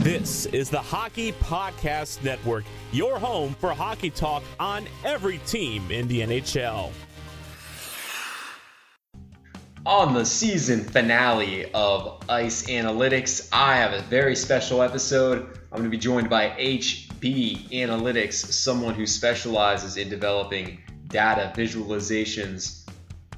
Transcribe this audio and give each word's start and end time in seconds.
This 0.00 0.46
is 0.46 0.70
the 0.70 0.80
Hockey 0.80 1.32
Podcast 1.32 2.24
Network, 2.24 2.64
your 2.90 3.18
home 3.18 3.54
for 3.60 3.74
hockey 3.74 4.08
talk 4.08 4.42
on 4.58 4.86
every 5.04 5.36
team 5.44 5.90
in 5.90 6.08
the 6.08 6.22
NHL. 6.22 6.90
On 9.84 10.14
the 10.14 10.24
season 10.24 10.84
finale 10.84 11.70
of 11.72 12.24
Ice 12.30 12.64
Analytics, 12.64 13.50
I 13.52 13.76
have 13.76 13.92
a 13.92 14.00
very 14.04 14.34
special 14.34 14.80
episode. 14.80 15.58
I'm 15.70 15.80
going 15.80 15.84
to 15.84 15.90
be 15.90 15.98
joined 15.98 16.30
by 16.30 16.48
HB 16.48 17.68
Analytics, 17.68 18.50
someone 18.54 18.94
who 18.94 19.06
specializes 19.06 19.98
in 19.98 20.08
developing 20.08 20.78
data 21.08 21.52
visualizations. 21.54 22.88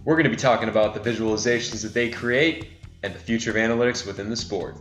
We're 0.04 0.14
going 0.14 0.24
to 0.24 0.30
be 0.30 0.36
talking 0.36 0.68
about 0.68 0.94
the 0.94 1.00
visualizations 1.00 1.82
that 1.82 1.92
they 1.92 2.08
create 2.08 2.68
and 3.02 3.12
the 3.12 3.18
future 3.18 3.50
of 3.50 3.56
analytics 3.56 4.06
within 4.06 4.30
the 4.30 4.36
sport. 4.36 4.76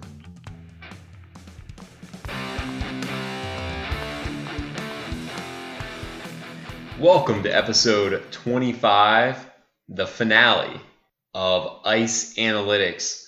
Welcome 7.01 7.41
to 7.43 7.49
episode 7.49 8.21
25, 8.29 9.49
the 9.89 10.05
finale 10.05 10.79
of 11.33 11.79
ICE 11.83 12.35
Analytics. 12.35 13.25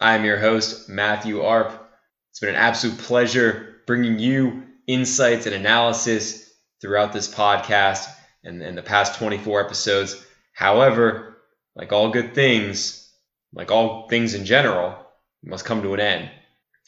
I 0.00 0.16
am 0.16 0.24
your 0.24 0.40
host, 0.40 0.88
Matthew 0.88 1.40
Arp. 1.40 1.88
It's 2.30 2.40
been 2.40 2.48
an 2.48 2.56
absolute 2.56 2.98
pleasure 2.98 3.76
bringing 3.86 4.18
you 4.18 4.64
insights 4.88 5.46
and 5.46 5.54
analysis 5.54 6.52
throughout 6.80 7.12
this 7.12 7.32
podcast 7.32 8.08
and, 8.42 8.60
and 8.60 8.76
the 8.76 8.82
past 8.82 9.20
24 9.20 9.66
episodes. 9.66 10.20
However, 10.52 11.36
like 11.76 11.92
all 11.92 12.10
good 12.10 12.34
things, 12.34 13.08
like 13.54 13.70
all 13.70 14.08
things 14.08 14.34
in 14.34 14.44
general, 14.44 14.96
must 15.44 15.64
come 15.64 15.82
to 15.82 15.94
an 15.94 16.00
end. 16.00 16.28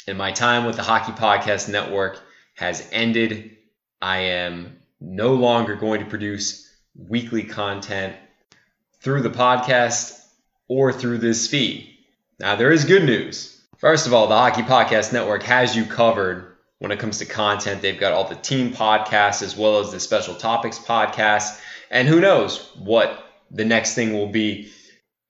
And 0.09 0.19
my 0.19 0.33
time 0.33 0.64
with 0.64 0.75
the 0.75 0.83
Hockey 0.83 1.12
Podcast 1.12 1.69
Network 1.69 2.20
has 2.56 2.89
ended. 2.91 3.56
I 4.03 4.19
am 4.19 4.80
no 5.05 5.34
longer 5.34 5.77
going 5.77 6.00
to 6.00 6.06
produce 6.06 6.69
weekly 6.97 7.42
content 7.42 8.16
through 9.00 9.22
the 9.22 9.30
podcast 9.30 10.19
or 10.69 10.92
through 10.92 11.19
this 11.19 11.46
feed. 11.46 11.94
Now, 12.41 12.56
there 12.56 12.72
is 12.72 12.84
good 12.84 13.05
news. 13.05 13.62
First 13.78 14.06
of 14.06 14.14
all, 14.14 14.28
the 14.28 14.36
Hockey 14.36 14.62
Podcast 14.62 15.12
Network 15.12 15.42
has 15.42 15.77
you 15.77 15.84
covered 15.84 16.56
when 16.78 16.91
it 16.91 16.98
comes 16.98 17.19
to 17.19 17.27
content. 17.27 17.83
They've 17.83 17.98
got 17.98 18.12
all 18.12 18.28
the 18.28 18.34
team 18.34 18.72
podcasts 18.72 19.42
as 19.42 19.56
well 19.56 19.78
as 19.78 19.92
the 19.92 20.00
special 20.00 20.34
topics 20.34 20.78
podcasts. 20.78 21.61
And 21.91 22.08
who 22.08 22.20
knows 22.20 22.70
what 22.77 23.24
the 23.50 23.64
next 23.64 23.94
thing 23.94 24.14
will 24.14 24.28
be. 24.28 24.72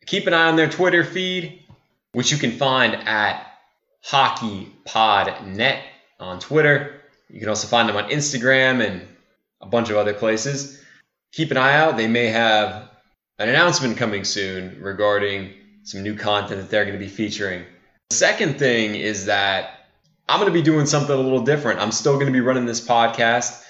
Keep 0.06 0.26
an 0.26 0.34
eye 0.34 0.48
on 0.48 0.56
their 0.56 0.68
Twitter 0.68 1.04
feed, 1.04 1.64
which 2.12 2.30
you 2.30 2.38
can 2.38 2.52
find 2.52 2.94
at 2.94 3.44
HockeyPodNet 4.06 5.80
on 6.20 6.38
Twitter. 6.38 7.00
You 7.28 7.40
can 7.40 7.48
also 7.48 7.66
find 7.66 7.88
them 7.88 7.96
on 7.96 8.10
Instagram 8.10 8.86
and 8.86 9.08
a 9.64 9.68
bunch 9.68 9.90
of 9.90 9.96
other 9.96 10.14
places. 10.14 10.80
Keep 11.32 11.50
an 11.50 11.56
eye 11.56 11.74
out. 11.74 11.96
They 11.96 12.06
may 12.06 12.26
have 12.26 12.88
an 13.38 13.48
announcement 13.48 13.96
coming 13.96 14.24
soon 14.24 14.80
regarding 14.80 15.54
some 15.82 16.02
new 16.02 16.16
content 16.16 16.60
that 16.60 16.70
they're 16.70 16.84
going 16.84 16.98
to 16.98 17.04
be 17.04 17.10
featuring. 17.10 17.64
The 18.10 18.16
second 18.16 18.58
thing 18.58 18.94
is 18.94 19.26
that 19.26 19.88
I'm 20.28 20.40
going 20.40 20.52
to 20.52 20.58
be 20.58 20.62
doing 20.62 20.86
something 20.86 21.14
a 21.14 21.20
little 21.20 21.44
different. 21.44 21.80
I'm 21.80 21.92
still 21.92 22.14
going 22.14 22.26
to 22.26 22.32
be 22.32 22.40
running 22.40 22.66
this 22.66 22.80
podcast 22.80 23.62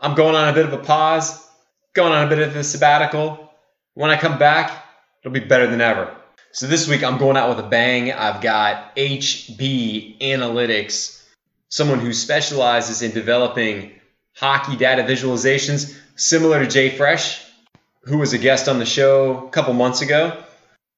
I'm 0.00 0.14
going 0.14 0.34
on 0.34 0.48
a 0.48 0.52
bit 0.52 0.66
of 0.66 0.72
a 0.72 0.78
pause, 0.78 1.46
going 1.92 2.12
on 2.12 2.26
a 2.26 2.28
bit 2.28 2.38
of 2.38 2.56
a 2.56 2.64
sabbatical. 2.64 3.52
When 3.94 4.10
I 4.10 4.16
come 4.16 4.38
back, 4.38 4.84
it'll 5.22 5.32
be 5.32 5.40
better 5.40 5.66
than 5.66 5.80
ever. 5.80 6.14
So 6.52 6.66
this 6.66 6.88
week, 6.88 7.04
I'm 7.04 7.18
going 7.18 7.36
out 7.36 7.48
with 7.48 7.64
a 7.64 7.68
bang. 7.68 8.12
I've 8.12 8.42
got 8.42 8.96
HB 8.96 10.20
Analytics, 10.20 11.22
someone 11.68 12.00
who 12.00 12.12
specializes 12.12 13.02
in 13.02 13.12
developing 13.12 13.92
hockey 14.34 14.76
data 14.76 15.02
visualizations 15.02 15.96
similar 16.20 16.60
to 16.62 16.66
Jay 16.66 16.90
Fresh, 16.90 17.42
who 18.02 18.18
was 18.18 18.34
a 18.34 18.38
guest 18.38 18.68
on 18.68 18.78
the 18.78 18.84
show 18.84 19.46
a 19.46 19.50
couple 19.50 19.72
months 19.72 20.02
ago. 20.02 20.36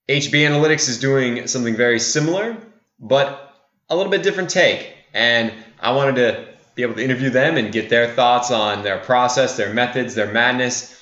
HB 0.09 0.33
Analytics 0.33 0.89
is 0.89 0.99
doing 0.99 1.47
something 1.47 1.77
very 1.77 2.01
similar, 2.01 2.57
but 2.99 3.55
a 3.89 3.97
little 3.97 4.11
bit 4.11 4.25
different 4.25 4.51
take. 4.51 4.93
And 5.15 5.53
I 5.79 5.93
wanted 5.93 6.17
to 6.17 6.49
be 6.75 6.83
able 6.83 6.95
to 6.95 7.05
interview 7.05 7.31
them 7.31 7.57
and 7.57 7.73
get 7.73 7.89
their 7.89 8.13
thoughts 8.13 8.51
on 8.51 8.83
their 8.83 8.99
process, 8.99 9.57
their 9.57 9.73
methods, 9.73 10.17
their 10.17 10.33
madness. 10.33 10.99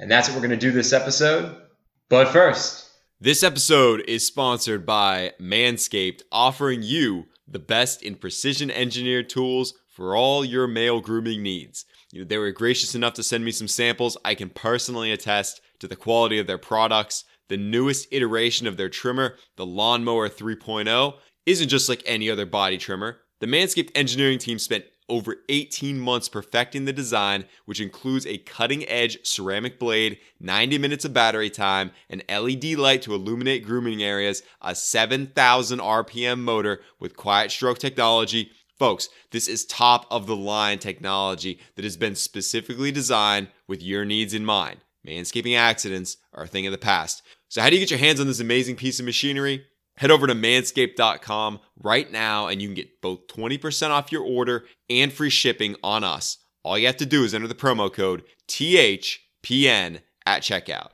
And 0.00 0.10
that's 0.10 0.28
what 0.28 0.34
we're 0.34 0.48
going 0.48 0.58
to 0.58 0.66
do 0.66 0.72
this 0.72 0.92
episode. 0.92 1.56
But 2.08 2.28
first, 2.28 2.90
this 3.20 3.44
episode 3.44 4.02
is 4.08 4.26
sponsored 4.26 4.84
by 4.84 5.34
Manscaped, 5.40 6.22
offering 6.32 6.82
you 6.82 7.26
the 7.46 7.60
best 7.60 8.02
in 8.02 8.16
precision 8.16 8.70
engineered 8.70 9.28
tools 9.28 9.74
for 9.88 10.16
all 10.16 10.44
your 10.44 10.66
male 10.66 11.00
grooming 11.00 11.42
needs. 11.42 11.84
You 12.12 12.20
know, 12.22 12.26
they 12.26 12.38
were 12.38 12.50
gracious 12.50 12.94
enough 12.94 13.14
to 13.14 13.22
send 13.22 13.44
me 13.44 13.52
some 13.52 13.68
samples. 13.68 14.16
I 14.24 14.34
can 14.34 14.50
personally 14.50 15.12
attest 15.12 15.60
to 15.78 15.86
the 15.86 15.96
quality 15.96 16.38
of 16.38 16.46
their 16.46 16.58
products. 16.58 17.24
The 17.48 17.56
newest 17.56 18.08
iteration 18.10 18.66
of 18.66 18.76
their 18.76 18.88
trimmer, 18.88 19.36
the 19.56 19.66
Lawnmower 19.66 20.28
3.0, 20.28 21.14
isn't 21.46 21.68
just 21.68 21.88
like 21.88 22.02
any 22.06 22.30
other 22.30 22.46
body 22.46 22.78
trimmer. 22.78 23.18
The 23.40 23.46
Manscaped 23.46 23.90
engineering 23.94 24.38
team 24.38 24.58
spent 24.58 24.84
over 25.08 25.36
18 25.48 25.98
months 25.98 26.28
perfecting 26.28 26.84
the 26.84 26.92
design, 26.92 27.44
which 27.64 27.80
includes 27.80 28.26
a 28.26 28.38
cutting 28.38 28.88
edge 28.88 29.18
ceramic 29.24 29.78
blade, 29.78 30.18
90 30.38 30.78
minutes 30.78 31.04
of 31.04 31.12
battery 31.12 31.50
time, 31.50 31.90
an 32.08 32.22
LED 32.28 32.76
light 32.76 33.02
to 33.02 33.14
illuminate 33.14 33.64
grooming 33.64 34.02
areas, 34.02 34.42
a 34.62 34.74
7,000 34.74 35.80
RPM 35.80 36.38
motor 36.38 36.80
with 37.00 37.16
quiet 37.16 37.50
stroke 37.50 37.78
technology, 37.78 38.52
Folks, 38.80 39.10
this 39.30 39.46
is 39.46 39.66
top 39.66 40.06
of 40.10 40.26
the 40.26 40.34
line 40.34 40.78
technology 40.78 41.60
that 41.76 41.84
has 41.84 41.98
been 41.98 42.14
specifically 42.14 42.90
designed 42.90 43.48
with 43.68 43.82
your 43.82 44.06
needs 44.06 44.32
in 44.32 44.42
mind. 44.42 44.78
Manscaping 45.06 45.54
accidents 45.54 46.16
are 46.32 46.44
a 46.44 46.46
thing 46.46 46.64
of 46.64 46.72
the 46.72 46.78
past. 46.78 47.22
So, 47.50 47.60
how 47.60 47.68
do 47.68 47.76
you 47.76 47.80
get 47.80 47.90
your 47.90 47.98
hands 47.98 48.20
on 48.20 48.26
this 48.26 48.40
amazing 48.40 48.76
piece 48.76 48.98
of 48.98 49.04
machinery? 49.04 49.66
Head 49.98 50.10
over 50.10 50.26
to 50.26 50.34
manscaped.com 50.34 51.60
right 51.76 52.10
now 52.10 52.46
and 52.46 52.62
you 52.62 52.68
can 52.68 52.74
get 52.74 53.02
both 53.02 53.26
20% 53.26 53.90
off 53.90 54.10
your 54.10 54.24
order 54.24 54.64
and 54.88 55.12
free 55.12 55.28
shipping 55.28 55.76
on 55.82 56.02
us. 56.02 56.38
All 56.64 56.78
you 56.78 56.86
have 56.86 56.96
to 56.96 57.06
do 57.06 57.22
is 57.22 57.34
enter 57.34 57.48
the 57.48 57.54
promo 57.54 57.92
code 57.92 58.22
THPN 58.48 60.00
at 60.24 60.40
checkout. 60.40 60.88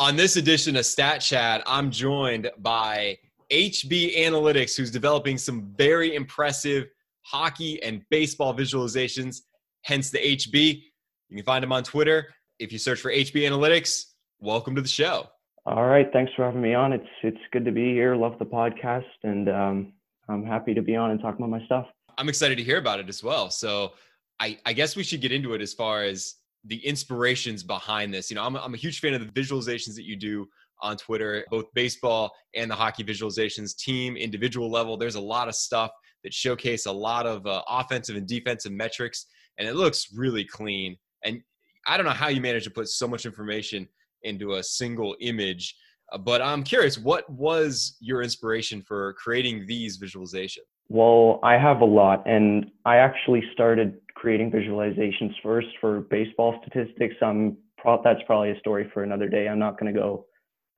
On 0.00 0.16
this 0.16 0.36
edition 0.36 0.76
of 0.76 0.86
Stat 0.86 1.20
Chat, 1.20 1.62
I'm 1.66 1.90
joined 1.90 2.50
by 2.60 3.18
HB 3.52 4.16
Analytics, 4.16 4.74
who's 4.74 4.90
developing 4.90 5.36
some 5.36 5.74
very 5.76 6.14
impressive 6.14 6.88
hockey 7.20 7.82
and 7.82 8.02
baseball 8.08 8.54
visualizations, 8.54 9.42
hence 9.82 10.08
the 10.08 10.16
HB. 10.16 10.84
You 11.28 11.36
can 11.36 11.44
find 11.44 11.62
him 11.62 11.70
on 11.70 11.82
Twitter. 11.82 12.28
If 12.58 12.72
you 12.72 12.78
search 12.78 12.98
for 12.98 13.12
HB 13.12 13.42
Analytics, 13.42 14.04
welcome 14.38 14.74
to 14.74 14.80
the 14.80 14.88
show. 14.88 15.26
All 15.66 15.84
right, 15.84 16.10
thanks 16.14 16.32
for 16.34 16.46
having 16.46 16.62
me 16.62 16.72
on. 16.72 16.94
It's 16.94 17.04
it's 17.22 17.36
good 17.52 17.66
to 17.66 17.70
be 17.70 17.92
here. 17.92 18.16
Love 18.16 18.38
the 18.38 18.46
podcast, 18.46 19.04
and 19.22 19.50
um, 19.50 19.92
I'm 20.30 20.46
happy 20.46 20.72
to 20.72 20.80
be 20.80 20.96
on 20.96 21.10
and 21.10 21.20
talk 21.20 21.36
about 21.36 21.50
my 21.50 21.62
stuff. 21.66 21.84
I'm 22.16 22.30
excited 22.30 22.56
to 22.56 22.64
hear 22.64 22.78
about 22.78 23.00
it 23.00 23.10
as 23.10 23.22
well. 23.22 23.50
So 23.50 23.92
I, 24.40 24.56
I 24.64 24.72
guess 24.72 24.96
we 24.96 25.02
should 25.02 25.20
get 25.20 25.30
into 25.30 25.52
it 25.52 25.60
as 25.60 25.74
far 25.74 26.04
as 26.04 26.36
the 26.64 26.84
inspirations 26.86 27.62
behind 27.62 28.12
this. 28.12 28.30
You 28.30 28.36
know, 28.36 28.44
I'm, 28.44 28.56
I'm 28.56 28.74
a 28.74 28.78
huge 28.78 29.00
fan 29.00 29.14
of 29.14 29.20
the 29.20 29.40
visualizations 29.40 29.94
that 29.94 30.04
you 30.04 30.16
do 30.16 30.46
on 30.82 30.96
Twitter, 30.96 31.44
both 31.50 31.66
baseball 31.74 32.32
and 32.54 32.70
the 32.70 32.74
hockey 32.74 33.04
visualizations, 33.04 33.76
team, 33.76 34.16
individual 34.16 34.70
level. 34.70 34.96
There's 34.96 35.14
a 35.14 35.20
lot 35.20 35.48
of 35.48 35.54
stuff 35.54 35.90
that 36.24 36.34
showcase 36.34 36.86
a 36.86 36.92
lot 36.92 37.26
of 37.26 37.46
uh, 37.46 37.62
offensive 37.68 38.16
and 38.16 38.26
defensive 38.26 38.72
metrics, 38.72 39.26
and 39.58 39.68
it 39.68 39.74
looks 39.74 40.08
really 40.14 40.44
clean. 40.44 40.96
And 41.24 41.42
I 41.86 41.96
don't 41.96 42.06
know 42.06 42.12
how 42.12 42.28
you 42.28 42.40
manage 42.40 42.64
to 42.64 42.70
put 42.70 42.88
so 42.88 43.08
much 43.08 43.26
information 43.26 43.88
into 44.22 44.54
a 44.54 44.62
single 44.62 45.16
image, 45.20 45.74
uh, 46.12 46.18
but 46.18 46.42
I'm 46.42 46.62
curious, 46.62 46.98
what 46.98 47.28
was 47.30 47.96
your 48.00 48.22
inspiration 48.22 48.82
for 48.82 49.14
creating 49.14 49.66
these 49.66 49.98
visualizations? 49.98 50.58
Well, 50.88 51.38
I 51.42 51.56
have 51.56 51.80
a 51.82 51.86
lot, 51.86 52.26
and 52.26 52.70
I 52.84 52.96
actually 52.96 53.44
started 53.52 54.00
creating 54.20 54.50
visualizations 54.50 55.32
first 55.42 55.68
for 55.80 56.02
baseball 56.02 56.54
statistics. 56.60 57.14
I'm 57.22 57.56
pro- 57.78 58.02
that's 58.04 58.20
probably 58.26 58.50
a 58.50 58.58
story 58.58 58.90
for 58.92 59.02
another 59.02 59.28
day. 59.28 59.48
I'm 59.48 59.58
not 59.58 59.80
going 59.80 59.94
to 59.94 59.98
go 59.98 60.26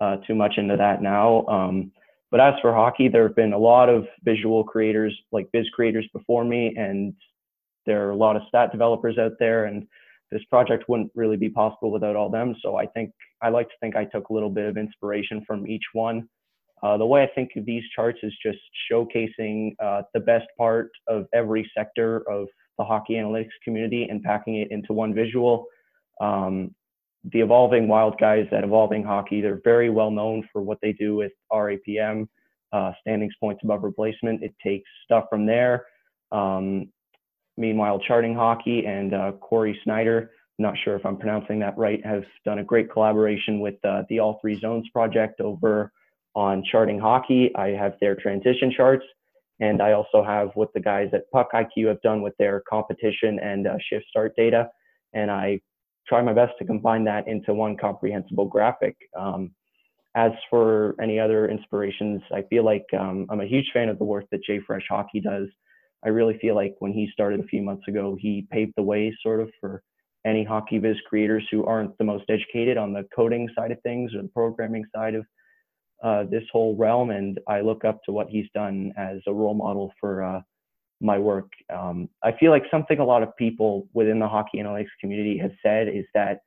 uh, 0.01 0.17
too 0.29 0.37
much 0.37 0.55
into 0.59 0.77
that 0.77 1.03
now. 1.03 1.45
Um, 1.47 1.91
but 2.31 2.39
as 2.39 2.55
for 2.63 2.73
hockey, 2.73 3.09
there 3.09 3.27
have 3.27 3.35
been 3.35 3.53
a 3.53 3.59
lot 3.59 3.89
of 3.89 4.07
visual 4.23 4.63
creators, 4.63 5.13
like 5.33 5.49
biz 5.53 5.69
creators 5.75 6.07
before 6.13 6.45
me, 6.45 6.73
and 6.77 7.15
there 7.85 8.07
are 8.07 8.11
a 8.11 8.17
lot 8.17 8.37
of 8.37 8.43
stat 8.47 8.71
developers 8.71 9.19
out 9.19 9.33
there. 9.41 9.65
And 9.65 9.89
this 10.31 10.45
project 10.49 10.85
wouldn't 10.89 11.11
really 11.17 11.37
be 11.37 11.51
possible 11.51 11.91
without 11.91 12.15
all 12.15 12.31
them. 12.31 12.55
So 12.63 12.77
I 12.77 12.87
think 12.87 13.11
I 13.43 13.49
like 13.49 13.67
to 13.71 13.75
think 13.81 13.97
I 13.97 14.05
took 14.05 14.29
a 14.29 14.33
little 14.33 14.51
bit 14.51 14.69
of 14.69 14.77
inspiration 14.77 15.43
from 15.49 15.67
each 15.67 15.83
one. 15.95 16.29
Uh, 16.85 16.97
the 16.97 17.07
way 17.07 17.25
I 17.25 17.29
think 17.35 17.51
of 17.57 17.65
these 17.65 17.83
charts 17.95 18.21
is 18.23 18.33
just 18.41 18.59
showcasing 18.91 19.75
uh, 19.83 20.03
the 20.15 20.21
best 20.21 20.47
part 20.57 20.91
of 21.09 21.27
every 21.35 21.69
sector 21.77 22.23
of 22.31 22.47
the 22.79 22.85
hockey 22.85 23.15
analytics 23.15 23.51
community 23.65 24.07
and 24.09 24.23
packing 24.23 24.57
it 24.57 24.69
into 24.71 24.93
one 24.93 25.15
visual. 25.15 25.67
Um, 26.21 26.75
the 27.33 27.41
evolving 27.41 27.89
wild 27.89 28.19
guys 28.19 28.47
at 28.51 28.65
evolving 28.65 29.05
hockey 29.05 29.41
they're 29.41 29.61
very 29.63 29.91
well 29.91 30.11
known 30.11 30.47
for 30.53 30.61
what 30.61 30.79
they 30.83 30.93
do 30.93 31.15
with 31.15 31.33
rapm 31.53 32.27
uh, 32.73 32.93
standings 33.01 33.35
points 33.39 33.63
above 33.63 33.85
replacement. 33.85 34.43
It 34.43 34.55
takes 34.63 34.89
stuff 35.05 35.25
from 35.31 35.47
there. 35.47 35.87
Um, 36.33 36.89
meanwhile 37.57 38.01
charting 38.01 38.35
hockey 38.35 38.87
and 38.87 39.15
uh, 39.15 39.33
Corey 39.33 39.79
Sznajder 39.87 40.29
not 40.59 40.75
sure 40.85 40.95
if 40.95 41.05
i'm 41.05 41.17
pronouncing 41.17 41.59
that 41.59 41.77
right 41.77 42.05
have 42.07 42.23
done 42.45 42.61
a 42.61 42.65
great 42.65 42.93
collaboration 42.93 43.59
with 43.59 43.75
uh, 43.85 44.03
the 44.09 44.21
all 44.21 44.39
three 44.41 44.61
zones 44.61 44.87
project 44.93 45.41
over 45.41 45.91
on 46.35 46.65
charting 46.71 46.99
hockey. 46.99 47.51
I 47.57 47.69
have 47.69 47.95
their 48.01 48.15
transition 48.15 48.73
charts 48.77 49.05
and 49.63 49.81
i 49.81 49.93
also 49.93 50.23
have 50.23 50.51
what 50.55 50.73
the 50.75 50.81
guys 50.81 51.09
at 51.15 51.31
puck 51.31 51.49
iq 51.55 51.89
have 51.89 52.01
done 52.03 52.21
with 52.21 52.35
their 52.39 52.63
competition 52.69 53.39
and 53.41 53.67
uh, 53.67 53.77
shift 53.89 54.05
start 54.11 54.33
data 54.37 54.69
and 55.15 55.31
i 55.31 55.59
try 56.07 56.23
my 56.23 56.33
best 56.33 56.53
to 56.59 56.65
combine 56.65 57.05
that 57.05 57.29
into 57.29 57.55
one 57.55 57.77
comprehensible 57.77 58.47
graphic. 58.47 58.97
Um, 59.17 59.53
as 60.15 60.33
for 60.51 60.95
any 61.01 61.19
other 61.19 61.49
inspirations, 61.49 62.21
I 62.35 62.43
feel 62.51 62.65
like 62.65 62.85
um, 62.99 63.27
I'm 63.31 63.41
a 63.41 63.47
huge 63.47 63.71
fan 63.73 63.89
of 63.89 63.99
the 63.99 64.05
work 64.05 64.25
that 64.31 64.45
Jay 64.45 64.61
Fresh 64.67 64.85
Hockey 64.89 65.21
does. 65.21 65.49
I 66.05 66.09
really 66.09 66.37
feel 66.39 66.55
like 66.55 66.75
when 66.81 66.93
he 66.93 67.09
started 67.13 67.41
a 67.41 67.45
few 67.45 67.63
months 67.63 67.89
ago, 67.89 68.17
he 68.21 68.47
paved 68.51 68.75
the 68.77 68.83
way 68.83 69.17
sort 69.23 69.41
of 69.41 69.51
for 69.61 69.83
any 70.27 70.45
hockey 70.45 70.79
viz 70.79 70.97
creators 71.09 71.47
who 71.51 71.65
aren't 71.65 71.97
the 71.99 72.05
most 72.05 72.25
educated 72.29 72.77
on 72.77 72.93
the 72.93 73.07
coding 73.15 73.49
side 73.57 73.71
of 73.71 73.81
things 73.83 74.15
or 74.15 74.23
the 74.23 74.29
programming 74.29 74.85
side 74.95 75.15
of 75.15 75.25
uh, 76.03 76.25
this 76.25 76.45
whole 76.53 76.77
realm. 76.77 77.11
And 77.11 77.39
I 77.49 77.61
look 77.61 77.85
up 77.85 78.03
to 78.05 78.13
what 78.13 78.29
he's 78.29 78.47
done 78.55 78.93
as 78.97 79.19
a 79.27 79.33
role 79.33 79.55
model 79.55 79.93
for 80.01 80.23
uh, 80.23 80.41
my 81.01 81.19
work. 81.19 81.51
Um, 81.75 82.09
I 82.23 82.33
feel 82.33 82.51
like 82.51 82.65
something 82.71 82.99
a 82.99 83.05
lot 83.05 83.23
of 83.23 83.37
people 83.37 83.89
within 83.93 84.19
the 84.19 84.29
hockey 84.29 84.59
analytics 84.59 84.87
community 85.01 85.39
have 85.39 85.53
said 85.63 85.89
is 85.89 86.05
that 86.15 86.41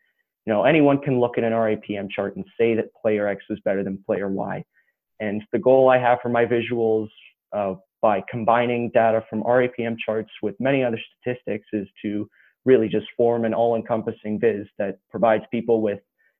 you 0.45 0.53
know 0.53 0.63
anyone 0.63 0.99
can 0.99 1.19
look 1.19 1.37
at 1.37 1.43
an 1.43 1.51
RAPM 1.51 2.09
chart 2.09 2.35
and 2.35 2.45
say 2.59 2.75
that 2.75 2.93
player 3.01 3.27
X 3.27 3.43
is 3.49 3.59
better 3.65 3.83
than 3.83 4.03
player 4.05 4.29
Y. 4.29 4.63
And 5.19 5.41
the 5.51 5.59
goal 5.59 5.89
I 5.89 5.97
have 5.97 6.19
for 6.21 6.29
my 6.29 6.45
visuals 6.45 7.07
uh, 7.53 7.75
by 8.01 8.23
combining 8.29 8.91
data 8.93 9.23
from 9.29 9.43
RAPM 9.43 9.97
charts 9.97 10.31
with 10.41 10.55
many 10.59 10.83
other 10.83 10.99
statistics 11.19 11.65
is 11.73 11.87
to 12.03 12.29
really 12.65 12.89
just 12.89 13.05
form 13.15 13.45
an 13.45 13.53
all-encompassing 13.53 14.39
viz 14.39 14.67
that 14.77 14.97
provides 15.09 15.43
people 15.51 15.81
with 15.81 15.99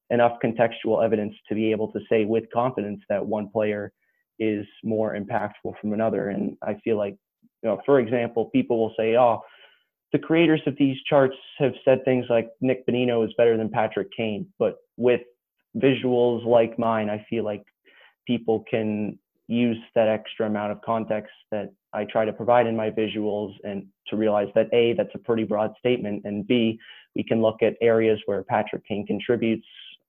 enough 0.10 0.34
contextual 0.44 1.04
evidence 1.04 1.34
to 1.50 1.56
be 1.56 1.72
able 1.72 1.92
to 1.92 2.00
say 2.10 2.26
with 2.26 2.44
confidence 2.54 3.02
that 3.10 3.26
one 3.26 3.50
player 3.50 3.92
is 4.40 4.66
more 4.84 5.16
impactful 5.16 5.74
from 5.80 5.94
another. 5.94 6.30
And 6.30 6.58
I 6.62 6.76
feel 6.84 6.98
like 6.98 7.18
you 7.64 7.70
know, 7.70 7.82
for 7.86 8.00
example, 8.00 8.46
people 8.52 8.78
will 8.78 8.94
say, 8.98 9.16
oh, 9.18 9.42
the 10.12 10.20
creators 10.20 10.62
of 10.68 10.76
these 10.78 10.98
charts 11.10 11.36
have 11.58 11.74
said 11.84 12.06
things 12.06 12.26
like 12.30 12.50
Nick 12.62 12.86
Bonino 12.88 13.26
is 13.26 13.34
better 13.38 13.58
than 13.58 13.70
Patrick 13.70 14.10
Kane. 14.16 14.48
But 14.60 14.78
with 14.98 15.22
visuals 15.76 16.46
like 16.46 16.78
mine, 16.78 17.10
I 17.10 17.26
feel 17.30 17.44
like 17.44 17.64
people 18.28 18.64
can 18.70 19.18
use 19.48 19.78
that 19.94 20.08
extra 20.08 20.48
amount 20.48 20.72
of 20.72 20.82
context 20.82 21.34
that 21.52 21.72
I 21.94 22.06
try 22.06 22.26
to 22.26 22.34
provide 22.34 22.68
in 22.68 22.76
my 22.76 22.90
visuals 22.90 23.54
and 23.64 23.88
to 24.08 24.16
realize 24.16 24.48
that 24.56 24.74
A, 24.74 24.94
that's 24.94 25.14
a 25.16 25.20
pretty 25.20 25.44
broad 25.44 25.74
statement, 25.80 26.24
and 26.26 26.46
B, 26.46 26.80
we 27.16 27.24
can 27.24 27.42
look 27.42 27.62
at 27.62 27.76
areas 27.82 28.20
where 28.26 28.44
Patrick 28.44 28.86
Kane 28.88 29.06
contributes, 29.06 29.66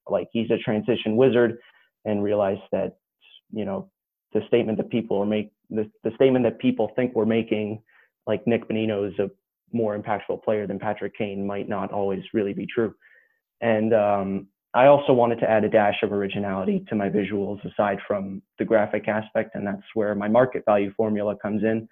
like 0.09 0.29
he's 0.33 0.51
a 0.51 0.59
transition 0.59 1.17
wizard, 1.17 1.59
and 2.05 2.23
realize 2.23 2.59
that, 2.73 2.97
you 3.53 3.65
know, 3.65 3.91
the 4.33 4.41
statement 4.47 4.79
that 4.79 4.91
people 4.91 5.19
are 5.19 5.27
make 5.27 5.53
the, 5.71 5.91
the 6.05 6.13
statement 6.15 6.45
that 6.45 6.59
people 6.59 6.93
think 6.95 7.15
we're 7.15 7.27
making, 7.27 7.83
like 8.27 8.47
Nick 8.47 8.69
Bonino 8.69 9.09
is 9.09 9.19
a 9.19 9.31
more 9.73 9.99
impactful 9.99 10.45
player 10.45 10.67
than 10.67 10.79
Patrick 10.79 11.17
Kane, 11.17 11.47
might 11.47 11.69
not 11.69 11.93
always 11.93 12.23
really 12.33 12.53
be 12.53 12.67
true. 12.67 12.95
And 13.61 13.93
um, 13.93 14.47
I 14.75 14.87
also 14.87 15.13
wanted 15.13 15.41
to 15.41 15.51
add 15.51 15.65
a 15.65 15.69
dash 15.69 15.97
of 16.03 16.13
originality 16.13 16.85
to 16.89 16.95
my 16.95 17.09
visuals 17.09 17.65
aside 17.65 17.99
from 18.07 18.43
the 18.59 18.65
graphic 18.65 19.09
aspect, 19.09 19.55
and 19.55 19.67
that's 19.67 19.83
where 19.95 20.15
my 20.15 20.29
market 20.29 20.65
value 20.65 20.93
formula 20.97 21.35
comes 21.41 21.63
in. 21.65 21.89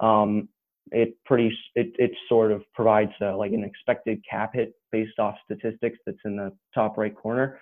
Um, 0.00 0.48
it 0.92 1.16
pretty 1.24 1.52
it, 1.74 1.94
it 1.98 2.10
sort 2.28 2.52
of 2.52 2.62
provides 2.74 3.12
a, 3.20 3.26
like 3.26 3.52
an 3.52 3.64
expected 3.64 4.22
cap 4.28 4.50
hit 4.54 4.72
based 4.92 5.18
off 5.18 5.34
statistics 5.44 5.98
that's 6.06 6.18
in 6.24 6.36
the 6.36 6.52
top 6.74 6.96
right 6.98 7.14
corner 7.14 7.58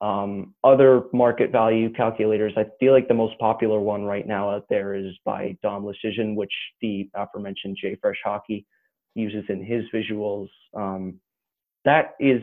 um, 0.00 0.54
other 0.64 1.04
market 1.12 1.52
value 1.52 1.92
calculators, 1.92 2.54
I 2.56 2.64
feel 2.78 2.92
like 2.92 3.06
the 3.06 3.14
most 3.14 3.38
popular 3.38 3.80
one 3.80 4.04
right 4.04 4.26
now 4.26 4.48
out 4.48 4.64
there 4.70 4.94
is 4.94 5.12
by 5.26 5.56
Dom 5.62 5.84
Luszczyszyn, 5.84 6.34
which 6.34 6.52
the 6.80 7.10
aforementioned 7.14 7.76
J 7.80 7.96
Fresh 8.00 8.20
Hockey 8.24 8.66
uses 9.14 9.44
in 9.50 9.62
his 9.62 9.84
visuals. 9.94 10.48
Um, 10.74 11.20
that 11.84 12.14
is 12.18 12.40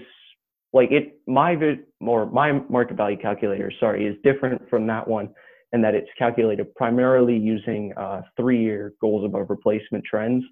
like 0.72 0.92
it. 0.92 1.20
My 1.26 1.56
vid 1.56 1.80
or 2.00 2.28
my 2.28 2.52
market 2.70 2.96
value 2.96 3.18
calculator, 3.18 3.72
sorry, 3.80 4.06
is 4.06 4.16
different 4.24 4.70
from 4.70 4.86
that 4.88 5.08
one, 5.08 5.30
in 5.74 5.82
that 5.82 5.96
it's 5.96 6.10
calculated 6.18 6.74
primarily 6.76 7.38
using 7.38 7.94
uh, 7.98 8.22
three-year 8.38 8.94
goals 9.02 9.26
above 9.26 9.50
replacement 9.50 10.04
trends 10.06 10.44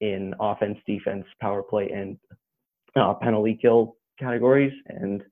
in 0.00 0.34
offense, 0.40 0.78
defense, 0.86 1.24
power 1.40 1.62
play, 1.62 1.90
and 1.90 2.16
uh, 2.96 3.14
penalty 3.14 3.58
kill 3.60 3.96
categories, 4.18 4.72
and 4.88 5.22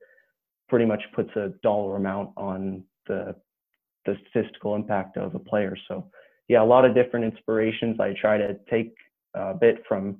pretty 0.69 0.85
much 0.85 1.01
puts 1.15 1.29
a 1.35 1.51
dollar 1.61 1.95
amount 1.95 2.29
on 2.37 2.83
the 3.07 3.35
the 4.05 4.17
statistical 4.29 4.75
impact 4.75 5.15
of 5.15 5.33
a 5.33 5.39
player. 5.39 5.77
So 5.87 6.09
yeah, 6.49 6.61
a 6.61 6.65
lot 6.65 6.83
of 6.83 6.93
different 6.93 7.25
inspirations. 7.25 7.99
I 7.99 8.13
try 8.19 8.37
to 8.37 8.55
take 8.69 8.93
a 9.33 9.53
bit 9.53 9.77
from 9.87 10.17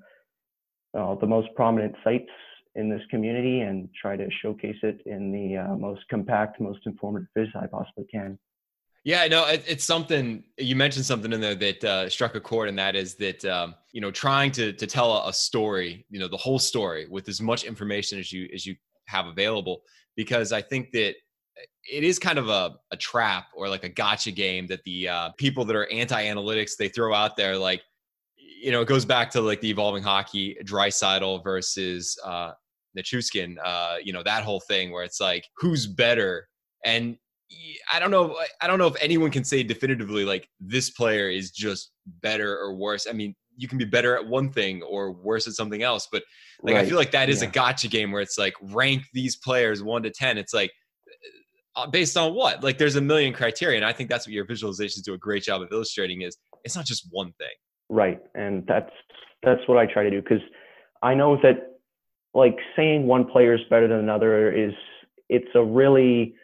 uh, 0.97 1.15
the 1.15 1.27
most 1.27 1.49
prominent 1.55 1.95
sites 2.03 2.29
in 2.75 2.89
this 2.89 3.01
community 3.09 3.61
and 3.61 3.89
try 3.99 4.15
to 4.15 4.27
showcase 4.41 4.77
it 4.83 5.01
in 5.05 5.31
the 5.31 5.57
uh, 5.57 5.75
most 5.75 6.01
compact, 6.09 6.59
most 6.59 6.79
informative 6.85 7.27
viz 7.35 7.49
I 7.55 7.67
possibly 7.67 8.05
can. 8.11 8.39
Yeah, 9.05 9.27
no, 9.27 9.45
it, 9.47 9.63
it's 9.67 9.83
something 9.83 10.43
you 10.57 10.77
mentioned 10.77 11.05
something 11.05 11.33
in 11.33 11.41
there 11.41 11.55
that 11.55 11.83
uh, 11.83 12.09
struck 12.09 12.35
a 12.35 12.39
chord, 12.39 12.69
and 12.69 12.79
that 12.79 12.95
is 12.95 13.15
that 13.15 13.43
um, 13.43 13.75
you 13.91 13.99
know 13.99 14.11
trying 14.11 14.51
to 14.53 14.71
to 14.71 14.87
tell 14.87 15.27
a 15.27 15.33
story, 15.33 16.05
you 16.09 16.19
know, 16.19 16.29
the 16.29 16.37
whole 16.37 16.59
story 16.59 17.07
with 17.09 17.27
as 17.27 17.41
much 17.41 17.65
information 17.65 18.17
as 18.17 18.31
you 18.31 18.47
as 18.53 18.65
you 18.65 18.75
have 19.07 19.27
available 19.27 19.81
because 20.15 20.53
I 20.53 20.61
think 20.61 20.91
that 20.91 21.15
it 21.91 22.03
is 22.03 22.17
kind 22.17 22.39
of 22.39 22.47
a, 22.49 22.75
a 22.91 22.97
trap 22.97 23.47
or 23.55 23.67
like 23.67 23.83
a 23.83 23.89
gotcha 23.89 24.31
game 24.31 24.67
that 24.67 24.83
the 24.85 25.09
uh, 25.09 25.29
people 25.37 25.65
that 25.65 25.75
are 25.75 25.91
anti-analytics 25.91 26.77
they 26.77 26.87
throw 26.87 27.13
out 27.13 27.35
there 27.35 27.57
like 27.57 27.81
you 28.37 28.71
know 28.71 28.81
it 28.81 28.87
goes 28.87 29.05
back 29.05 29.29
to 29.31 29.41
like 29.41 29.59
the 29.61 29.69
evolving 29.69 30.03
hockey 30.03 30.57
Draisaitl 30.63 31.43
versus 31.43 32.17
uh 32.23 32.51
Nichushkin, 32.97 33.57
uh 33.63 33.97
you 34.01 34.13
know 34.13 34.23
that 34.23 34.43
whole 34.43 34.61
thing 34.61 34.91
where 34.91 35.03
it's 35.03 35.19
like 35.19 35.45
who's 35.57 35.87
better? 35.87 36.47
And 36.85 37.17
I 37.91 37.99
don't 37.99 38.11
know 38.11 38.37
I 38.61 38.67
don't 38.67 38.79
know 38.79 38.87
if 38.87 38.95
anyone 39.01 39.31
can 39.31 39.43
say 39.43 39.63
definitively 39.63 40.25
like 40.25 40.47
this 40.59 40.89
player 40.89 41.29
is 41.29 41.51
just 41.51 41.91
better 42.21 42.57
or 42.57 42.75
worse 42.75 43.07
I 43.09 43.13
mean 43.13 43.35
you 43.57 43.67
can 43.67 43.77
be 43.77 43.85
better 43.85 44.15
at 44.15 44.25
one 44.25 44.49
thing 44.49 44.81
or 44.83 45.11
worse 45.11 45.47
at 45.47 45.53
something 45.53 45.83
else. 45.83 46.07
But 46.11 46.23
like 46.61 46.75
right. 46.75 46.85
I 46.85 46.89
feel 46.89 46.97
like 46.97 47.11
that 47.11 47.29
is 47.29 47.41
yeah. 47.41 47.49
a 47.49 47.51
gotcha 47.51 47.87
game 47.87 48.11
where 48.11 48.21
it's 48.21 48.37
like 48.37 48.53
rank 48.61 49.03
these 49.13 49.35
players 49.35 49.83
one 49.83 50.03
to 50.03 50.09
ten. 50.09 50.37
It's 50.37 50.53
like 50.53 50.71
uh, 51.75 51.81
uh, 51.81 51.87
based 51.87 52.17
on 52.17 52.33
what? 52.33 52.63
Like 52.63 52.77
there's 52.77 52.95
a 52.95 53.01
million 53.01 53.33
criteria, 53.33 53.77
and 53.77 53.85
I 53.85 53.93
think 53.93 54.09
that's 54.09 54.27
what 54.27 54.33
your 54.33 54.45
visualizations 54.45 55.03
do 55.03 55.13
a 55.13 55.17
great 55.17 55.43
job 55.43 55.61
of 55.61 55.69
illustrating. 55.71 56.21
Is 56.21 56.37
it's 56.63 56.75
not 56.75 56.85
just 56.85 57.07
one 57.11 57.31
thing. 57.33 57.47
Right, 57.89 58.19
and 58.35 58.65
that's 58.67 58.91
that's 59.43 59.61
what 59.67 59.77
I 59.77 59.85
try 59.85 60.03
to 60.03 60.09
do 60.09 60.21
because 60.21 60.41
I 61.01 61.13
know 61.13 61.37
that 61.43 61.79
like 62.33 62.57
saying 62.75 63.05
one 63.05 63.25
player 63.25 63.53
is 63.53 63.61
better 63.69 63.87
than 63.87 63.97
another 63.97 64.51
is 64.51 64.73
it's 65.29 65.49
a 65.55 65.63
really 65.63 66.35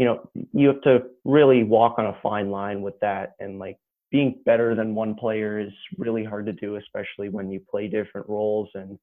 you 0.00 0.06
know, 0.06 0.30
you 0.54 0.66
have 0.68 0.80
to 0.80 1.02
really 1.26 1.62
walk 1.62 1.98
on 1.98 2.06
a 2.06 2.16
fine 2.22 2.50
line 2.50 2.80
with 2.80 2.98
that. 3.00 3.34
And 3.38 3.58
like 3.58 3.76
being 4.10 4.40
better 4.46 4.74
than 4.74 4.94
one 4.94 5.14
player 5.14 5.58
is 5.58 5.72
really 5.98 6.24
hard 6.24 6.46
to 6.46 6.54
do, 6.54 6.76
especially 6.76 7.28
when 7.28 7.50
you 7.50 7.60
play 7.70 7.86
different 7.86 8.26
roles 8.26 8.70
and, 8.74 8.98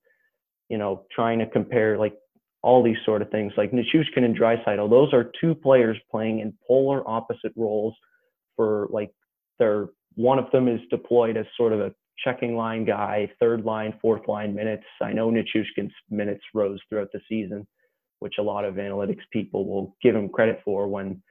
you 0.69 0.79
know, 0.79 1.05
trying 1.15 1.37
to 1.37 1.45
compare 1.45 1.99
like 1.99 2.15
all 2.63 2.81
these 2.81 2.97
sort 3.05 3.21
of 3.21 3.29
things 3.29 3.53
like 3.57 3.71
Nichushkin 3.71 4.23
and 4.23 4.35
Draisaitl. 4.35 4.89
Those 4.89 5.13
are 5.13 5.31
two 5.39 5.53
players 5.53 5.99
playing 6.09 6.39
in 6.39 6.51
polar 6.67 7.07
opposite 7.07 7.53
roles 7.55 7.93
for 8.55 8.87
like 8.89 9.11
they're 9.59 9.89
one 10.15 10.39
of 10.39 10.49
them 10.49 10.67
is 10.67 10.81
deployed 10.89 11.37
as 11.37 11.45
sort 11.55 11.73
of 11.73 11.79
a 11.79 11.93
checking 12.23 12.55
line 12.55 12.85
guy, 12.85 13.29
third 13.39 13.65
line, 13.65 13.93
fourth 14.01 14.27
line 14.27 14.55
minutes. 14.55 14.85
I 14.99 15.13
know 15.13 15.29
Nichushkin's 15.29 15.93
minutes 16.09 16.41
rose 16.55 16.79
throughout 16.89 17.09
the 17.13 17.21
season, 17.29 17.67
which 18.19 18.35
a 18.39 18.43
lot 18.43 18.65
of 18.65 18.75
analytics 18.75 19.23
people 19.31 19.67
will 19.67 19.95
give 20.01 20.15
him 20.15 20.29
credit 20.29 20.61
for 20.65 20.87
when 20.87 21.21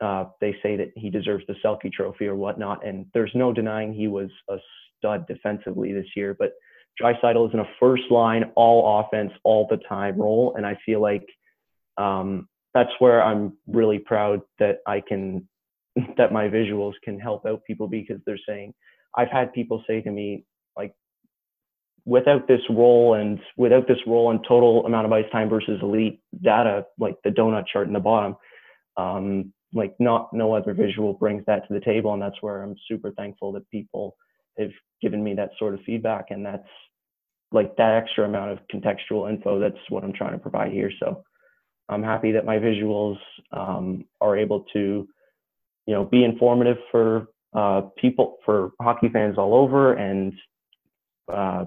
uh, 0.00 0.24
they 0.40 0.54
say 0.62 0.76
that 0.76 0.92
he 0.96 1.10
deserves 1.10 1.44
the 1.46 1.54
Selke 1.64 1.92
Trophy 1.92 2.26
or 2.26 2.34
whatnot. 2.34 2.86
And 2.86 3.06
there's 3.12 3.32
no 3.34 3.52
denying 3.52 3.92
he 3.92 4.08
was 4.08 4.30
a 4.48 4.56
stud 4.98 5.26
defensively 5.26 5.92
this 5.92 6.06
year. 6.16 6.34
But 6.38 6.52
Draisaitl 7.00 7.48
is 7.48 7.54
in 7.54 7.60
a 7.60 7.68
first 7.78 8.04
line, 8.10 8.44
all 8.56 9.00
offense, 9.00 9.32
all 9.44 9.66
the 9.68 9.78
time 9.88 10.18
role, 10.18 10.54
and 10.56 10.66
I 10.66 10.78
feel 10.84 11.00
like 11.00 11.26
um, 11.96 12.48
that's 12.74 12.90
where 12.98 13.22
I'm 13.22 13.56
really 13.66 13.98
proud 13.98 14.40
that 14.58 14.78
I 14.86 15.00
can 15.06 15.48
that 16.16 16.32
my 16.32 16.48
visuals 16.48 16.94
can 17.02 17.18
help 17.18 17.46
out 17.46 17.64
people 17.64 17.88
because 17.88 18.20
they're 18.24 18.38
saying 18.48 18.74
I've 19.16 19.28
had 19.28 19.52
people 19.52 19.82
say 19.86 20.00
to 20.00 20.10
me 20.10 20.44
like 20.76 20.94
without 22.04 22.48
this 22.48 22.60
role 22.70 23.14
and 23.14 23.40
without 23.56 23.86
this 23.86 23.98
role 24.06 24.30
and 24.30 24.40
total 24.46 24.84
amount 24.86 25.06
of 25.06 25.12
ice 25.12 25.24
time 25.32 25.48
versus 25.48 25.78
elite 25.82 26.20
data 26.42 26.84
like 26.98 27.16
the 27.24 27.30
donut 27.30 27.64
chart 27.66 27.86
in 27.86 27.92
the 27.92 28.00
bottom 28.00 28.36
um, 28.96 29.52
like 29.72 29.94
not 29.98 30.32
no 30.32 30.54
other 30.54 30.74
visual 30.74 31.12
brings 31.14 31.44
that 31.46 31.66
to 31.68 31.74
the 31.74 31.80
table. 31.80 32.12
And 32.12 32.22
that's 32.22 32.40
where 32.40 32.62
I'm 32.62 32.74
super 32.88 33.12
thankful 33.12 33.52
that 33.52 33.68
people 33.70 34.16
have 34.58 34.70
given 35.00 35.22
me 35.22 35.34
that 35.34 35.50
sort 35.58 35.74
of 35.74 35.80
feedback. 35.86 36.26
And 36.30 36.44
that's 36.44 36.68
like 37.52 37.76
that 37.76 37.94
extra 37.94 38.26
amount 38.26 38.52
of 38.52 38.58
contextual 38.72 39.28
info 39.30 39.58
that's 39.58 39.78
what 39.88 40.04
I'm 40.04 40.12
trying 40.12 40.32
to 40.32 40.38
provide 40.38 40.72
here. 40.72 40.90
So 41.00 41.22
I'm 41.88 42.02
happy 42.02 42.32
that 42.32 42.44
my 42.44 42.58
visuals 42.58 43.16
um, 43.52 44.04
are 44.20 44.36
able 44.36 44.64
to 44.72 45.08
you 45.86 45.94
know, 45.94 46.04
be 46.04 46.24
informative 46.24 46.76
for 46.90 47.28
uh, 47.52 47.82
people, 47.96 48.36
for 48.44 48.70
hockey 48.80 49.08
fans 49.08 49.36
all 49.38 49.54
over, 49.54 49.94
and 49.94 50.32
uh, 51.32 51.64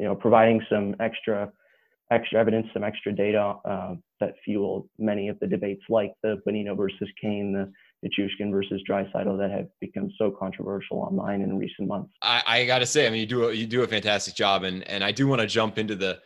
you 0.00 0.06
know, 0.06 0.14
providing 0.14 0.62
some 0.70 0.96
extra 0.98 1.52
extra 2.10 2.40
evidence, 2.40 2.66
some 2.72 2.82
extra 2.82 3.12
data 3.12 3.54
uh, 3.64 3.94
that 4.18 4.34
fuel 4.44 4.88
many 4.98 5.28
of 5.28 5.38
the 5.38 5.46
debates, 5.46 5.82
like 5.88 6.12
the 6.24 6.40
Bonino 6.46 6.76
versus 6.76 7.08
Kane, 7.20 7.52
the 7.52 7.70
Nichushkin 8.04 8.50
versus 8.50 8.82
Draisaitl, 8.88 9.38
that 9.38 9.50
have 9.50 9.68
become 9.80 10.10
so 10.18 10.30
controversial 10.30 10.98
online 10.98 11.42
in 11.42 11.56
recent 11.56 11.86
months. 11.86 12.12
I, 12.22 12.42
I 12.46 12.66
got 12.66 12.80
to 12.80 12.86
say, 12.86 13.06
I 13.06 13.10
mean, 13.10 13.20
you 13.20 13.26
do 13.26 13.48
a, 13.48 13.52
you 13.52 13.66
do 13.66 13.82
a 13.82 13.86
fantastic 13.86 14.34
job, 14.34 14.64
and 14.64 14.82
and 14.88 15.04
I 15.04 15.12
do 15.12 15.28
want 15.28 15.42
to 15.42 15.46
jump 15.46 15.78
into 15.78 15.94
the 15.94 16.18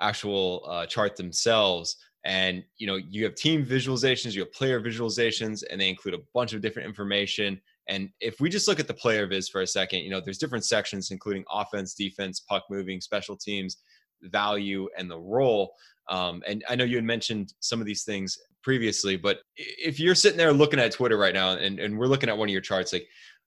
actual 0.00 0.64
uh, 0.68 0.86
chart 0.86 1.16
themselves. 1.16 1.96
And 2.24 2.64
you 2.78 2.86
know, 2.86 2.96
you 2.96 3.24
have 3.24 3.36
team 3.36 3.64
visualizations, 3.64 4.34
you 4.34 4.40
have 4.40 4.52
player 4.52 4.80
visualizations, 4.80 5.62
and 5.70 5.80
they 5.80 5.88
include 5.88 6.14
a 6.14 6.22
bunch 6.34 6.52
of 6.52 6.60
different 6.60 6.88
information. 6.88 7.60
And 7.88 8.10
if 8.20 8.40
we 8.40 8.48
just 8.48 8.68
look 8.68 8.80
at 8.80 8.88
the 8.88 8.94
player 8.94 9.26
viz 9.26 9.48
for 9.48 9.60
a 9.60 9.66
second, 9.66 10.00
you 10.00 10.10
know, 10.10 10.20
there's 10.20 10.38
different 10.38 10.64
sections, 10.64 11.10
including 11.10 11.44
offense, 11.50 11.94
defense, 11.94 12.40
puck 12.40 12.64
moving, 12.70 13.00
special 13.00 13.36
teams, 13.36 13.78
value, 14.22 14.88
and 14.96 15.10
the 15.10 15.18
role. 15.18 15.74
Um, 16.08 16.42
and 16.46 16.64
I 16.68 16.76
know 16.76 16.84
you 16.84 16.96
had 16.96 17.04
mentioned 17.04 17.52
some 17.60 17.80
of 17.80 17.86
these 17.86 18.04
things 18.04 18.38
previously, 18.62 19.16
but 19.16 19.40
if 19.56 20.00
you're 20.00 20.14
sitting 20.14 20.38
there 20.38 20.52
looking 20.52 20.80
at 20.80 20.92
Twitter 20.92 21.18
right 21.18 21.34
now, 21.34 21.52
and, 21.52 21.78
and 21.78 21.98
we're 21.98 22.06
looking 22.06 22.28
at 22.28 22.36
one 22.36 22.48
of 22.48 22.52
your 22.52 22.62
charts, 22.62 22.92
like 22.92 23.06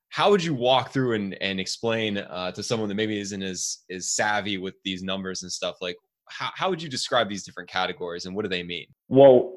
how 0.10 0.30
would 0.30 0.44
you 0.44 0.54
walk 0.54 0.92
through 0.92 1.14
and, 1.14 1.34
and 1.42 1.60
explain 1.60 2.18
uh, 2.18 2.52
to 2.52 2.64
someone 2.64 2.90
that 2.90 2.96
maybe 2.96 3.20
isn't 3.20 3.44
as 3.44 3.80
as 3.92 4.10
savvy 4.12 4.58
with 4.58 4.76
these 4.84 5.04
numbers 5.04 5.44
and 5.44 5.52
stuff 5.52 5.76
like 5.82 5.98
how, 6.30 6.50
how 6.56 6.70
would 6.70 6.82
you 6.82 6.90
describe 6.90 7.30
these 7.30 7.44
different 7.44 7.70
categories 7.70 8.26
and 8.26 8.36
what 8.36 8.44
do 8.44 8.50
they 8.50 8.64
mean? 8.64 8.86
Well, 9.08 9.57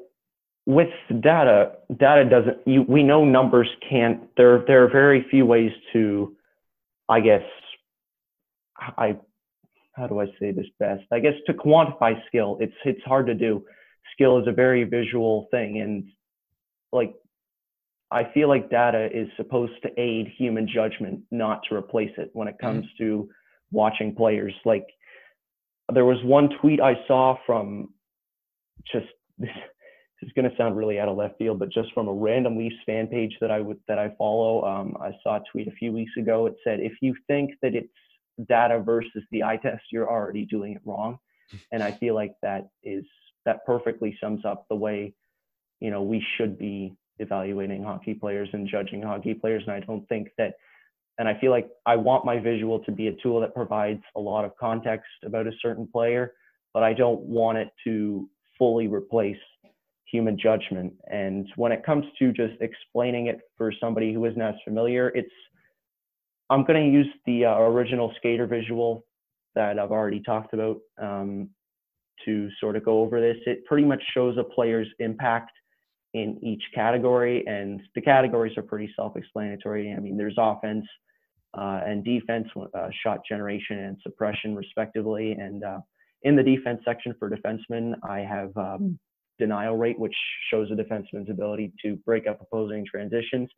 with 0.65 0.89
data, 1.21 1.73
data 1.97 2.29
doesn't. 2.29 2.57
You, 2.65 2.83
we 2.87 3.03
know 3.03 3.25
numbers 3.25 3.69
can't. 3.87 4.29
There, 4.37 4.63
there 4.67 4.83
are 4.83 4.89
very 4.89 5.25
few 5.29 5.45
ways 5.45 5.71
to, 5.93 6.35
I 7.09 7.19
guess, 7.19 7.43
I, 8.77 9.17
how 9.93 10.07
do 10.07 10.19
I 10.19 10.27
say 10.39 10.51
this 10.51 10.67
best? 10.79 11.03
I 11.11 11.19
guess 11.19 11.33
to 11.47 11.53
quantify 11.53 12.13
skill, 12.27 12.57
it's 12.59 12.73
it's 12.85 13.03
hard 13.03 13.27
to 13.27 13.33
do. 13.33 13.65
Skill 14.13 14.39
is 14.39 14.47
a 14.47 14.51
very 14.51 14.83
visual 14.83 15.47
thing, 15.51 15.81
and 15.81 16.05
like, 16.91 17.13
I 18.11 18.25
feel 18.33 18.47
like 18.47 18.69
data 18.69 19.09
is 19.11 19.27
supposed 19.37 19.73
to 19.83 19.89
aid 19.99 20.27
human 20.37 20.67
judgment, 20.67 21.21
not 21.31 21.61
to 21.69 21.75
replace 21.75 22.11
it. 22.17 22.29
When 22.33 22.47
it 22.47 22.55
mm-hmm. 22.61 22.67
comes 22.67 22.85
mm-hmm. 22.85 23.03
to 23.03 23.29
watching 23.71 24.15
players, 24.15 24.53
like 24.63 24.85
there 25.93 26.05
was 26.05 26.23
one 26.23 26.49
tweet 26.61 26.79
I 26.79 26.95
saw 27.07 27.37
from 27.45 27.89
just 28.91 29.07
this, 30.21 30.27
is 30.27 30.33
going 30.33 30.49
to 30.49 30.55
sound 30.55 30.77
really 30.77 30.99
out 30.99 31.07
of 31.07 31.17
left 31.17 31.37
field, 31.37 31.59
but 31.59 31.71
just 31.71 31.91
from 31.93 32.07
a 32.07 32.13
random 32.13 32.57
Leafs 32.57 32.75
fan 32.85 33.07
page 33.07 33.35
that 33.41 33.51
I 33.51 33.59
would 33.59 33.79
that 33.87 33.99
I 33.99 34.13
follow. 34.17 34.63
Um, 34.63 34.95
I 35.01 35.11
saw 35.23 35.37
a 35.37 35.43
tweet 35.51 35.67
a 35.67 35.71
few 35.71 35.91
weeks 35.91 36.11
ago. 36.17 36.45
It 36.45 36.55
said, 36.63 36.79
"If 36.79 36.93
you 37.01 37.15
think 37.27 37.51
that 37.61 37.75
it's 37.75 37.93
data 38.47 38.79
versus 38.79 39.23
the 39.31 39.43
eye 39.43 39.57
test, 39.57 39.83
you're 39.91 40.09
already 40.09 40.45
doing 40.45 40.73
it 40.73 40.81
wrong." 40.85 41.17
And 41.73 41.83
I 41.83 41.91
feel 41.91 42.15
like 42.15 42.33
that 42.41 42.69
is 42.81 43.03
that 43.45 43.65
perfectly 43.65 44.17
sums 44.21 44.45
up 44.45 44.65
the 44.69 44.75
way 44.75 45.13
you 45.81 45.91
know 45.91 46.01
we 46.01 46.25
should 46.37 46.57
be 46.57 46.95
evaluating 47.19 47.83
hockey 47.83 48.13
players 48.13 48.47
and 48.53 48.67
judging 48.67 49.01
hockey 49.01 49.33
players. 49.33 49.63
And 49.67 49.75
I 49.75 49.81
don't 49.81 50.07
think 50.07 50.29
that 50.37 50.53
and 51.17 51.27
I 51.27 51.39
feel 51.39 51.51
like 51.51 51.69
I 51.85 51.97
want 51.97 52.25
my 52.25 52.39
visual 52.39 52.79
to 52.79 52.91
be 52.91 53.07
a 53.07 53.13
tool 53.21 53.41
that 53.41 53.53
provides 53.53 54.01
a 54.15 54.19
lot 54.19 54.45
of 54.45 54.55
context 54.57 55.11
about 55.23 55.45
a 55.45 55.51
certain 55.61 55.87
player, 55.87 56.33
but 56.73 56.83
I 56.83 56.93
don't 56.93 57.21
want 57.21 57.57
it 57.57 57.69
to 57.83 58.29
fully 58.57 58.87
replace 58.87 59.37
human 60.11 60.37
judgment. 60.37 60.93
And 61.07 61.47
when 61.55 61.71
it 61.71 61.85
comes 61.85 62.05
to 62.19 62.31
just 62.33 62.53
explaining 62.61 63.27
it 63.27 63.39
for 63.57 63.71
somebody 63.79 64.13
who 64.13 64.25
isn't 64.25 64.41
as 64.41 64.55
familiar, 64.63 65.09
it's 65.09 65.31
I'm 66.49 66.65
going 66.65 66.83
to 66.83 66.91
use 66.91 67.07
the 67.25 67.45
uh, 67.45 67.59
original 67.59 68.11
skater 68.17 68.45
visual 68.45 69.05
that 69.55 69.79
I've 69.79 69.91
already 69.91 70.21
talked 70.21 70.53
about 70.53 70.77
um, 71.01 71.49
to 72.25 72.49
sort 72.59 72.75
of 72.75 72.83
go 72.83 72.99
over 72.99 73.21
this. 73.21 73.37
It 73.45 73.65
pretty 73.65 73.85
much 73.85 74.03
shows 74.13 74.37
a 74.37 74.43
player's 74.43 74.87
impact 74.99 75.51
in 76.13 76.37
each 76.43 76.63
category, 76.75 77.47
and 77.47 77.81
the 77.95 78.01
categories 78.01 78.57
are 78.57 78.63
pretty 78.63 78.91
self-explanatory. 78.97 79.93
I 79.93 79.99
mean, 79.99 80.17
there's 80.17 80.35
offense, 80.37 80.85
uh, 81.57 81.81
and 81.85 82.03
defense, 82.03 82.47
uh, 82.57 82.89
shot 83.03 83.19
generation 83.27 83.79
and 83.79 83.97
suppression, 84.03 84.55
respectively. 84.55 85.31
And 85.31 85.63
uh, 85.63 85.79
in 86.23 86.35
the 86.35 86.43
defense 86.43 86.81
section 86.83 87.15
for 87.17 87.29
defensemen, 87.29 87.93
I 88.03 88.19
have 88.19 88.55
um, 88.57 88.99
denial 89.45 89.75
rate, 89.75 89.99
which 89.99 90.15
shows 90.49 90.67
a 90.71 90.75
defenseman's 90.75 91.29
ability 91.29 91.67
to 91.83 91.95
break 92.05 92.27
up 92.27 92.37
opposing 92.41 92.85
transitions. 92.85 93.49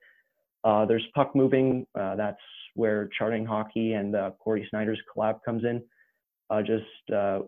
Uh, 0.64 0.86
there's 0.86 1.06
puck 1.14 1.36
moving. 1.36 1.86
Uh, 2.00 2.16
that's 2.16 2.46
where 2.76 3.10
charting 3.18 3.46
hockey 3.46 3.94
and 3.94 4.16
uh, 4.16 4.32
Corey 4.44 4.68
Sznajder's 4.68 5.02
collab 5.10 5.36
comes 5.46 5.64
in. 5.64 5.78
just 6.72 6.86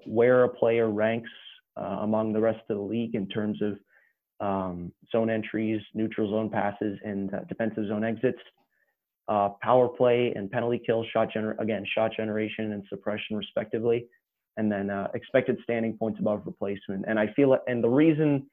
where 0.06 0.44
a 0.44 0.50
player 0.50 0.88
ranks 0.90 1.34
among 1.78 2.34
the 2.34 2.44
rest 2.50 2.62
of 2.70 2.78
the 2.78 2.84
league 2.96 3.16
in 3.16 3.28
terms 3.28 3.58
of 3.68 3.74
um, 4.48 4.92
zone 5.12 5.30
entries, 5.30 5.82
neutral 5.94 6.30
zone 6.30 6.50
passes, 6.50 7.00
and 7.04 7.32
defensive 7.50 7.88
zone 7.88 8.04
exits 8.04 8.42
uh, 9.28 9.50
power 9.62 9.88
play 9.88 10.34
and 10.36 10.52
penalty 10.52 10.82
kill, 10.86 11.06
shot 11.12 11.30
gener- 11.36 11.60
again, 11.60 11.86
shot 11.96 12.12
generation 12.16 12.74
and 12.74 12.84
suppression 12.90 13.36
respectively, 13.36 14.08
and 14.58 14.72
then 14.72 14.90
uh, 14.90 15.08
expected 15.14 15.58
standing 15.64 15.98
points 15.98 16.20
above 16.20 16.44
replacement. 16.46 17.06
And 17.08 17.20
I 17.20 17.28
feel, 17.36 17.58
and 17.68 17.84
the 17.84 17.90
reason 17.90 18.48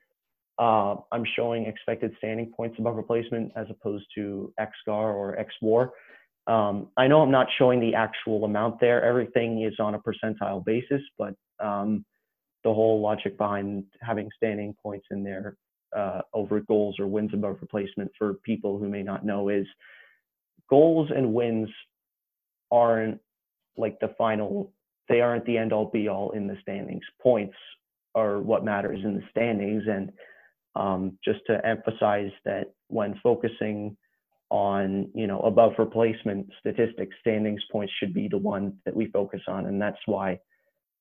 uh, 0.58 0.96
I'm 1.12 1.24
showing 1.36 1.66
expected 1.66 2.12
standing 2.18 2.52
points 2.56 2.76
above 2.78 2.96
replacement 2.96 3.52
as 3.56 3.66
opposed 3.70 4.06
to 4.16 4.52
XGAR 4.60 5.14
or 5.14 5.36
XWAR, 5.62 5.90
um, 6.46 6.88
I 6.96 7.06
know 7.06 7.22
I'm 7.22 7.30
not 7.30 7.46
showing 7.56 7.80
the 7.80 7.94
actual 7.94 8.44
amount 8.44 8.80
there. 8.80 9.02
Everything 9.04 9.62
is 9.62 9.74
on 9.78 9.94
a 9.94 9.98
percentile 9.98 10.64
basis, 10.64 11.00
but 11.16 11.34
um, 11.60 12.04
the 12.64 12.72
whole 12.72 13.00
logic 13.00 13.38
behind 13.38 13.84
having 14.00 14.28
standing 14.36 14.74
points 14.82 15.06
in 15.10 15.22
there 15.22 15.56
uh, 15.96 16.22
over 16.34 16.60
goals 16.60 16.96
or 16.98 17.06
wins 17.06 17.30
above 17.32 17.58
replacement 17.60 18.10
for 18.18 18.34
people 18.44 18.78
who 18.78 18.88
may 18.88 19.02
not 19.02 19.24
know 19.24 19.48
is 19.48 19.66
goals 20.68 21.10
and 21.14 21.32
wins 21.32 21.68
aren't 22.70 23.20
like 23.76 23.98
the 24.00 24.14
final 24.18 24.72
they 25.08 25.20
aren't 25.20 25.44
the 25.46 25.58
end 25.58 25.72
all 25.72 25.86
be 25.86 26.08
all 26.08 26.30
in 26.32 26.46
the 26.46 26.56
standings. 26.62 27.04
Points 27.20 27.54
are 28.14 28.40
what 28.40 28.64
matters 28.64 29.00
in 29.04 29.14
the 29.14 29.22
standings. 29.30 29.84
And 29.88 30.12
um, 30.76 31.18
just 31.24 31.40
to 31.46 31.64
emphasize 31.66 32.30
that 32.44 32.72
when 32.88 33.18
focusing 33.22 33.96
on 34.50 35.10
you 35.14 35.26
know 35.26 35.40
above 35.40 35.72
replacement 35.78 36.46
statistics 36.60 37.16
standings 37.20 37.62
points 37.72 37.92
should 37.98 38.12
be 38.12 38.28
the 38.28 38.36
one 38.36 38.74
that 38.84 38.94
we 38.94 39.06
focus 39.06 39.40
on. 39.48 39.66
And 39.66 39.80
that's 39.80 40.00
why 40.06 40.38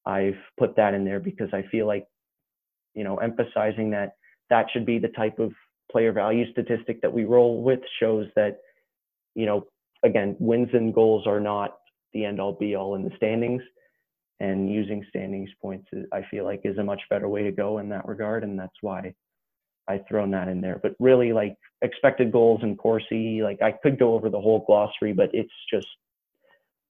i've 0.05 0.37
put 0.57 0.75
that 0.75 0.95
in 0.95 1.05
there 1.05 1.19
because 1.19 1.49
i 1.53 1.61
feel 1.69 1.85
like 1.85 2.07
you 2.95 3.03
know 3.03 3.17
emphasizing 3.17 3.91
that 3.91 4.15
that 4.51 4.67
should 4.71 4.85
be 4.85 4.99
the 4.99 5.07
type 5.09 5.39
of 5.39 5.51
player 5.91 6.11
value 6.11 6.49
statistic 6.51 7.01
that 7.01 7.11
we 7.11 7.25
roll 7.25 7.63
with 7.63 7.79
shows 7.99 8.27
that, 8.35 8.59
you 9.35 9.45
know, 9.45 9.65
again, 10.03 10.35
wins 10.39 10.69
and 10.73 10.93
goals 10.93 11.25
are 11.27 11.39
not 11.39 11.77
the 12.13 12.25
end 12.25 12.39
all 12.39 12.53
be 12.53 12.75
all 12.75 12.95
in 12.95 13.03
the 13.03 13.11
standings. 13.17 13.61
And 14.41 14.71
using 14.71 15.05
standings 15.07 15.51
points, 15.61 15.87
I 16.11 16.23
feel 16.31 16.45
like, 16.45 16.61
is 16.63 16.77
a 16.79 16.83
much 16.83 17.01
better 17.09 17.29
way 17.29 17.43
to 17.43 17.51
go 17.51 17.77
in 17.77 17.89
that 17.89 18.07
regard. 18.07 18.43
And 18.43 18.57
that's 18.57 18.73
why 18.81 19.13
I've 19.87 20.07
thrown 20.09 20.31
that 20.31 20.47
in 20.47 20.61
there. 20.61 20.79
But 20.81 20.95
really, 20.99 21.31
like 21.31 21.55
expected 21.83 22.31
goals 22.31 22.61
and 22.63 22.77
Corsi, 22.77 23.43
like 23.43 23.61
I 23.61 23.71
could 23.71 23.99
go 23.99 24.15
over 24.15 24.29
the 24.29 24.41
whole 24.41 24.63
glossary, 24.65 25.13
but 25.13 25.29
it's 25.31 25.53
just 25.71 25.87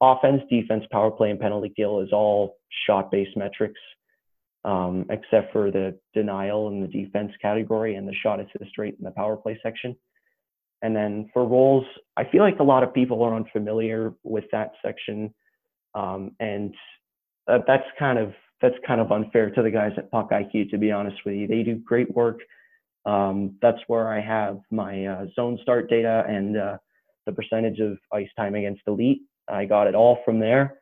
offense, 0.02 0.42
defense, 0.50 0.86
power 0.92 1.12
play, 1.12 1.30
and 1.30 1.40
penalty 1.40 1.74
kill 1.76 2.00
is 2.00 2.14
all 2.14 2.56
shot 2.88 3.12
based 3.12 3.36
metrics 3.36 3.80
um, 4.64 5.06
except 5.10 5.52
for 5.52 5.72
the 5.72 5.98
denial 6.14 6.68
in 6.68 6.82
the 6.82 6.88
defense 6.88 7.32
category 7.42 7.96
and 7.96 8.08
the 8.08 8.14
shot 8.22 8.40
assist 8.40 8.78
rate 8.78 8.96
in 8.98 9.04
the 9.04 9.12
power 9.12 9.36
play 9.36 9.60
section. 9.64 9.96
And 10.84 10.96
then 10.96 11.30
for 11.34 11.46
roles, 11.46 11.86
I 12.18 12.24
feel 12.26 12.42
like 12.42 12.60
a 12.60 12.64
lot 12.64 12.84
of 12.84 12.94
people 12.94 13.24
are 13.24 13.36
unfamiliar 13.36 14.14
with 14.24 14.46
that 14.52 14.72
section, 14.84 15.34
um, 15.94 16.32
and 16.40 16.74
that's 17.68 17.88
kind 17.98 18.18
of 18.20 18.34
that's 18.62 18.76
kind 18.86 19.02
of 19.02 19.12
unfair 19.12 19.50
to 19.50 19.62
the 19.62 19.72
guys 19.72 19.92
at 19.98 20.12
Puck 20.12 20.32
IQ. 20.32 20.70
To 20.72 20.78
be 20.78 20.92
honest 20.92 21.18
with 21.26 21.36
you, 21.36 21.48
they 21.48 21.64
do 21.64 21.76
great 21.76 22.14
work. 22.16 22.40
Um, 23.06 23.56
that's 23.62 23.80
where 23.88 24.08
I 24.10 24.22
have 24.22 24.60
my 24.70 25.06
uh, 25.06 25.26
zone 25.36 25.58
start 25.64 25.90
data 25.90 26.24
and 26.28 26.58
uh, 26.58 26.78
the 27.26 27.32
percentage 27.32 27.80
of 27.80 27.98
ice 28.14 28.30
time 28.38 28.56
against 28.56 28.82
elite. 28.88 29.22
I 29.50 29.66
got 29.66 29.88
it 29.88 29.96
all 29.96 30.20
from 30.24 30.40
there, 30.40 30.76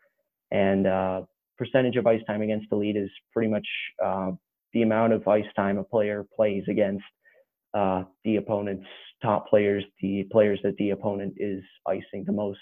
and 0.51 0.85
uh, 0.85 1.21
percentage 1.57 1.95
of 1.95 2.05
ice 2.07 2.21
time 2.27 2.41
against 2.41 2.71
lead 2.71 2.97
is 2.97 3.09
pretty 3.33 3.49
much 3.49 3.67
uh, 4.03 4.31
the 4.73 4.81
amount 4.81 5.13
of 5.13 5.27
ice 5.27 5.45
time 5.55 5.77
a 5.77 5.83
player 5.83 6.25
plays 6.35 6.63
against 6.69 7.03
uh, 7.73 8.03
the 8.23 8.37
opponent's 8.37 8.87
top 9.21 9.47
players, 9.47 9.83
the 10.01 10.23
players 10.31 10.59
that 10.63 10.75
the 10.77 10.91
opponent 10.91 11.33
is 11.37 11.63
icing 11.87 12.23
the 12.25 12.31
most, 12.31 12.59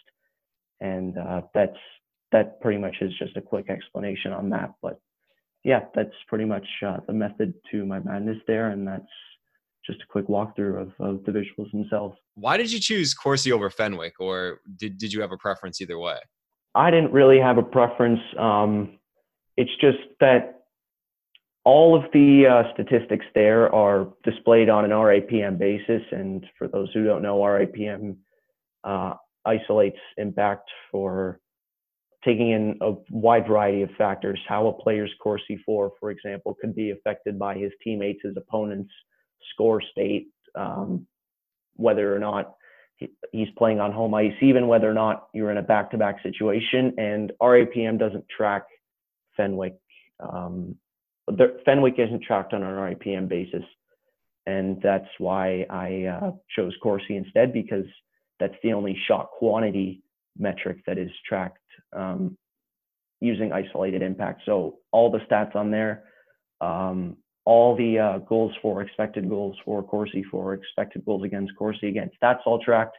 and 0.81 1.17
uh, 1.17 1.41
that's 1.53 1.77
that 2.31 2.59
pretty 2.61 2.79
much 2.79 2.95
is 3.01 3.11
just 3.17 3.37
a 3.37 3.41
quick 3.41 3.69
explanation 3.69 4.33
on 4.33 4.49
that. 4.49 4.73
But 4.81 4.99
yeah, 5.63 5.81
that's 5.95 6.13
pretty 6.27 6.45
much 6.45 6.65
uh, 6.85 6.97
the 7.07 7.13
method 7.13 7.53
to 7.71 7.85
my 7.85 7.99
madness 7.99 8.37
there, 8.47 8.69
and 8.69 8.87
that's 8.87 9.03
just 9.85 10.01
a 10.01 10.05
quick 10.09 10.27
walkthrough 10.27 10.81
of, 10.81 10.91
of 10.99 11.23
the 11.25 11.31
visuals 11.31 11.71
themselves. 11.71 12.17
Why 12.35 12.57
did 12.57 12.71
you 12.71 12.79
choose 12.79 13.13
Corsi 13.13 13.51
over 13.51 13.69
Fenwick, 13.69 14.19
or 14.19 14.61
did 14.77 14.97
did 14.97 15.13
you 15.13 15.21
have 15.21 15.31
a 15.31 15.37
preference 15.37 15.81
either 15.81 15.97
way? 15.97 16.17
I 16.75 16.91
didn't 16.91 17.11
really 17.11 17.39
have 17.39 17.57
a 17.57 17.63
preference. 17.63 18.19
Um, 18.37 18.99
it's 19.55 19.71
just 19.81 19.97
that 20.19 20.57
all 21.67 21.97
of 21.97 22.03
the 22.13 22.45
uh, 22.47 22.73
statistics 22.73 23.25
there 23.35 23.73
are 23.75 24.07
displayed 24.23 24.69
on 24.69 24.85
an 24.85 24.91
RAPM 24.91 25.57
basis. 25.57 26.01
And 26.11 26.45
for 26.57 26.69
those 26.69 26.89
who 26.93 27.03
don't 27.03 27.21
know, 27.21 27.39
RAPM 27.39 28.15
uh, 28.85 29.15
isolates 29.43 29.97
impact 30.15 30.69
for 30.91 31.41
taking 32.27 32.51
in 32.51 32.77
a 32.81 32.93
wide 33.09 33.47
variety 33.47 33.83
of 33.83 33.89
factors. 33.97 34.39
How 34.47 34.67
a 34.67 34.73
player's 34.73 35.11
Corsi 35.23 35.57
for, 35.65 35.93
for 35.97 36.11
example, 36.11 36.57
could 36.59 36.75
be 36.75 36.91
affected 36.91 37.39
by 37.39 37.55
his 37.55 37.71
teammates, 37.81 38.19
his 38.23 38.35
opponents' 38.35 38.91
score 39.53 39.81
state, 39.81 40.27
um, 40.53 41.07
whether 41.77 42.13
or 42.13 42.19
not 42.19 42.55
he's 43.31 43.47
playing 43.57 43.79
on 43.79 43.93
home 43.93 44.13
ice, 44.13 44.33
even 44.41 44.67
whether 44.67 44.89
or 44.89 44.93
not 44.93 45.29
you're 45.33 45.51
in 45.51 45.57
a 45.57 45.61
back-to-back 45.61 46.21
situation. 46.21 46.93
And 46.97 47.31
RAPM 47.41 47.97
doesn't 47.97 48.25
track 48.27 48.63
Fenwick. 49.37 49.75
Um, 50.19 50.75
the, 51.27 51.59
Fenwick 51.63 51.95
isn't 51.97 52.23
tracked 52.23 52.53
on 52.53 52.63
an 52.63 52.73
RAPM 52.73 53.29
basis, 53.29 53.63
and 54.45 54.81
that's 54.81 55.07
why 55.17 55.65
I 55.69 56.05
uh, 56.05 56.31
chose 56.55 56.73
Corsi 56.83 57.15
instead 57.15 57.53
because 57.53 57.85
that's 58.39 58.55
the 58.63 58.73
only 58.73 58.97
shot 59.07 59.29
quantity 59.31 60.01
metric 60.39 60.79
that 60.87 60.97
is 60.97 61.11
tracked 61.27 61.57
um, 61.93 62.37
using 63.19 63.51
isolated 63.51 64.01
impact. 64.01 64.41
So 64.45 64.79
all 64.91 65.11
the 65.11 65.19
stats 65.19 65.55
on 65.55 65.71
there, 65.71 66.03
um, 66.61 67.17
all 67.45 67.75
the 67.75 67.99
uh, 67.99 68.17
goals 68.19 68.53
for, 68.61 68.81
expected 68.81 69.29
goals 69.29 69.55
for 69.63 69.81
Corsi 69.83 70.23
for, 70.29 70.53
expected 70.53 71.05
goals 71.05 71.23
against 71.23 71.55
Corsi 71.57 71.87
against, 71.87 72.15
that's 72.21 72.41
all 72.45 72.59
tracked 72.59 72.97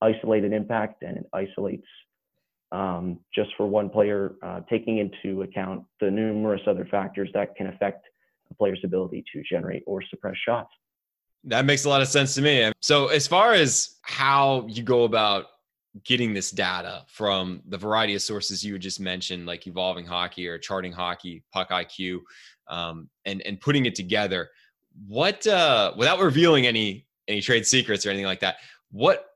isolated 0.00 0.52
impact 0.52 1.02
and 1.02 1.16
it 1.16 1.26
isolates 1.32 1.86
um, 2.70 3.18
just 3.34 3.50
for 3.56 3.66
one 3.66 3.88
player, 3.88 4.34
uh, 4.42 4.60
taking 4.68 4.98
into 4.98 5.42
account 5.42 5.84
the 6.00 6.10
numerous 6.10 6.60
other 6.66 6.86
factors 6.90 7.30
that 7.34 7.56
can 7.56 7.68
affect 7.68 8.04
a 8.50 8.54
player's 8.54 8.80
ability 8.84 9.24
to 9.32 9.42
generate 9.50 9.82
or 9.86 10.02
suppress 10.10 10.36
shots. 10.46 10.70
That 11.44 11.64
makes 11.64 11.84
a 11.84 11.88
lot 11.88 12.02
of 12.02 12.08
sense 12.08 12.34
to 12.34 12.42
me. 12.42 12.70
So, 12.80 13.06
as 13.08 13.26
far 13.26 13.54
as 13.54 13.96
how 14.02 14.66
you 14.68 14.82
go 14.82 15.04
about 15.04 15.46
getting 16.04 16.34
this 16.34 16.50
data 16.50 17.04
from 17.08 17.62
the 17.68 17.78
variety 17.78 18.14
of 18.14 18.22
sources 18.22 18.64
you 18.64 18.74
had 18.74 18.82
just 18.82 19.00
mentioned, 19.00 19.46
like 19.46 19.66
evolving 19.66 20.06
hockey 20.06 20.46
or 20.46 20.58
charting 20.58 20.92
hockey, 20.92 21.42
puck 21.52 21.70
IQ, 21.70 22.20
um, 22.68 23.08
and 23.24 23.42
and 23.42 23.60
putting 23.60 23.86
it 23.86 23.94
together, 23.94 24.48
what 25.06 25.46
uh, 25.46 25.92
without 25.96 26.20
revealing 26.20 26.66
any 26.66 27.06
any 27.26 27.40
trade 27.40 27.66
secrets 27.66 28.06
or 28.06 28.10
anything 28.10 28.26
like 28.26 28.40
that, 28.40 28.56
what 28.90 29.26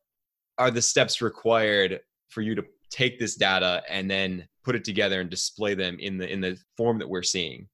are 0.59 0.71
the 0.71 0.83
steps 0.83 1.21
required 1.21 2.01
for 2.29 2.41
you 2.41 2.55
to 2.55 2.65
take 2.91 3.19
this 3.19 3.37
data 3.37 3.83
and 3.89 4.11
then 4.11 4.47
put 4.65 4.77
it 4.77 4.85
together 4.85 5.21
and 5.21 5.31
display 5.31 5.75
them 5.75 5.99
in 5.99 6.19
the 6.19 6.31
in 6.31 6.41
the 6.41 6.57
form 6.77 6.99
that 6.99 7.09
we're 7.09 7.23
seeing? 7.23 7.69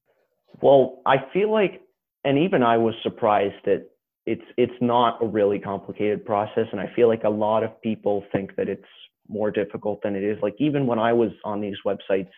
Well, 0.61 1.03
I 1.07 1.17
feel 1.33 1.53
like, 1.53 1.83
and 2.25 2.39
even 2.39 2.63
I 2.63 2.79
was 2.79 2.95
surprised 3.03 3.55
that 3.65 3.89
it's 4.29 4.45
it's 4.57 4.81
not 4.81 5.23
a 5.23 5.27
really 5.27 5.59
complicated 5.59 6.25
process, 6.25 6.67
and 6.73 6.81
I 6.81 6.93
feel 6.95 7.09
like 7.09 7.25
a 7.25 7.31
lot 7.31 7.63
of 7.63 7.81
people 7.81 8.25
think 8.31 8.55
that 8.57 8.69
it's 8.69 8.83
more 9.29 9.51
difficult 9.51 10.01
than 10.03 10.15
it 10.15 10.23
is. 10.23 10.39
Like 10.43 10.55
even 10.59 10.87
when 10.87 10.99
I 10.99 11.13
was 11.13 11.31
on 11.45 11.61
these 11.61 11.77
websites 11.87 12.31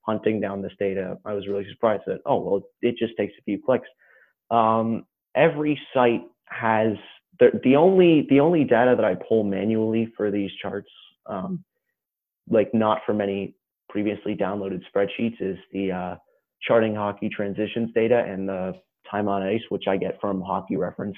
hunting 0.00 0.40
down 0.40 0.60
this 0.60 0.72
data, 0.78 1.18
I 1.24 1.32
was 1.34 1.46
really 1.46 1.66
surprised 1.70 2.02
that 2.06 2.20
oh 2.26 2.40
well, 2.40 2.62
it 2.82 2.96
just 2.98 3.16
takes 3.16 3.32
a 3.38 3.42
few 3.42 3.60
clicks. 3.64 3.88
Um, 4.50 5.06
every 5.34 5.80
site 5.94 6.22
has 6.46 6.94
the 7.38 7.60
the 7.62 7.76
only 7.76 8.26
the 8.28 8.40
only 8.40 8.64
data 8.64 8.94
that 8.96 9.04
I 9.04 9.14
pull 9.14 9.44
manually 9.44 10.12
for 10.16 10.30
these 10.30 10.50
charts 10.60 10.90
um, 11.26 11.64
like 12.48 12.72
not 12.74 13.00
from 13.06 13.20
any 13.20 13.54
previously 13.88 14.34
downloaded 14.34 14.82
spreadsheets 14.92 15.40
is 15.40 15.58
the 15.72 15.92
uh, 15.92 16.16
charting 16.62 16.94
hockey 16.94 17.28
transitions 17.28 17.90
data 17.94 18.24
and 18.26 18.48
the 18.48 18.74
time 19.10 19.28
on 19.28 19.42
ice, 19.42 19.62
which 19.68 19.84
I 19.88 19.96
get 19.96 20.20
from 20.20 20.40
Hockey 20.40 20.76
Reference. 20.76 21.16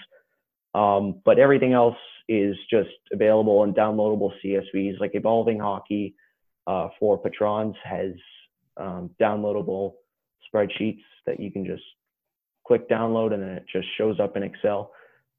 Um, 0.74 1.20
but 1.24 1.38
everything 1.38 1.72
else 1.72 1.96
is 2.29 2.57
just 2.70 2.90
available 3.12 3.64
in 3.64 3.72
downloadable 3.72 4.33
CSVs. 4.44 5.01
Like 5.01 5.12
Evolving 5.14 5.59
Hockey 5.59 6.14
uh, 6.66 6.88
for 7.01 7.18
Patrons 7.18 7.74
has 7.83 8.12
um, 8.77 9.11
downloadable 9.20 9.94
spreadsheets 10.53 11.03
that 11.27 11.40
you 11.40 11.51
can 11.51 11.64
just 11.64 11.83
click 12.66 12.88
download 12.88 13.33
and 13.33 13.42
then 13.42 13.51
it 13.51 13.64
just 13.72 13.88
shows 13.96 14.20
up 14.20 14.37
in 14.37 14.42
Excel. 14.42 14.92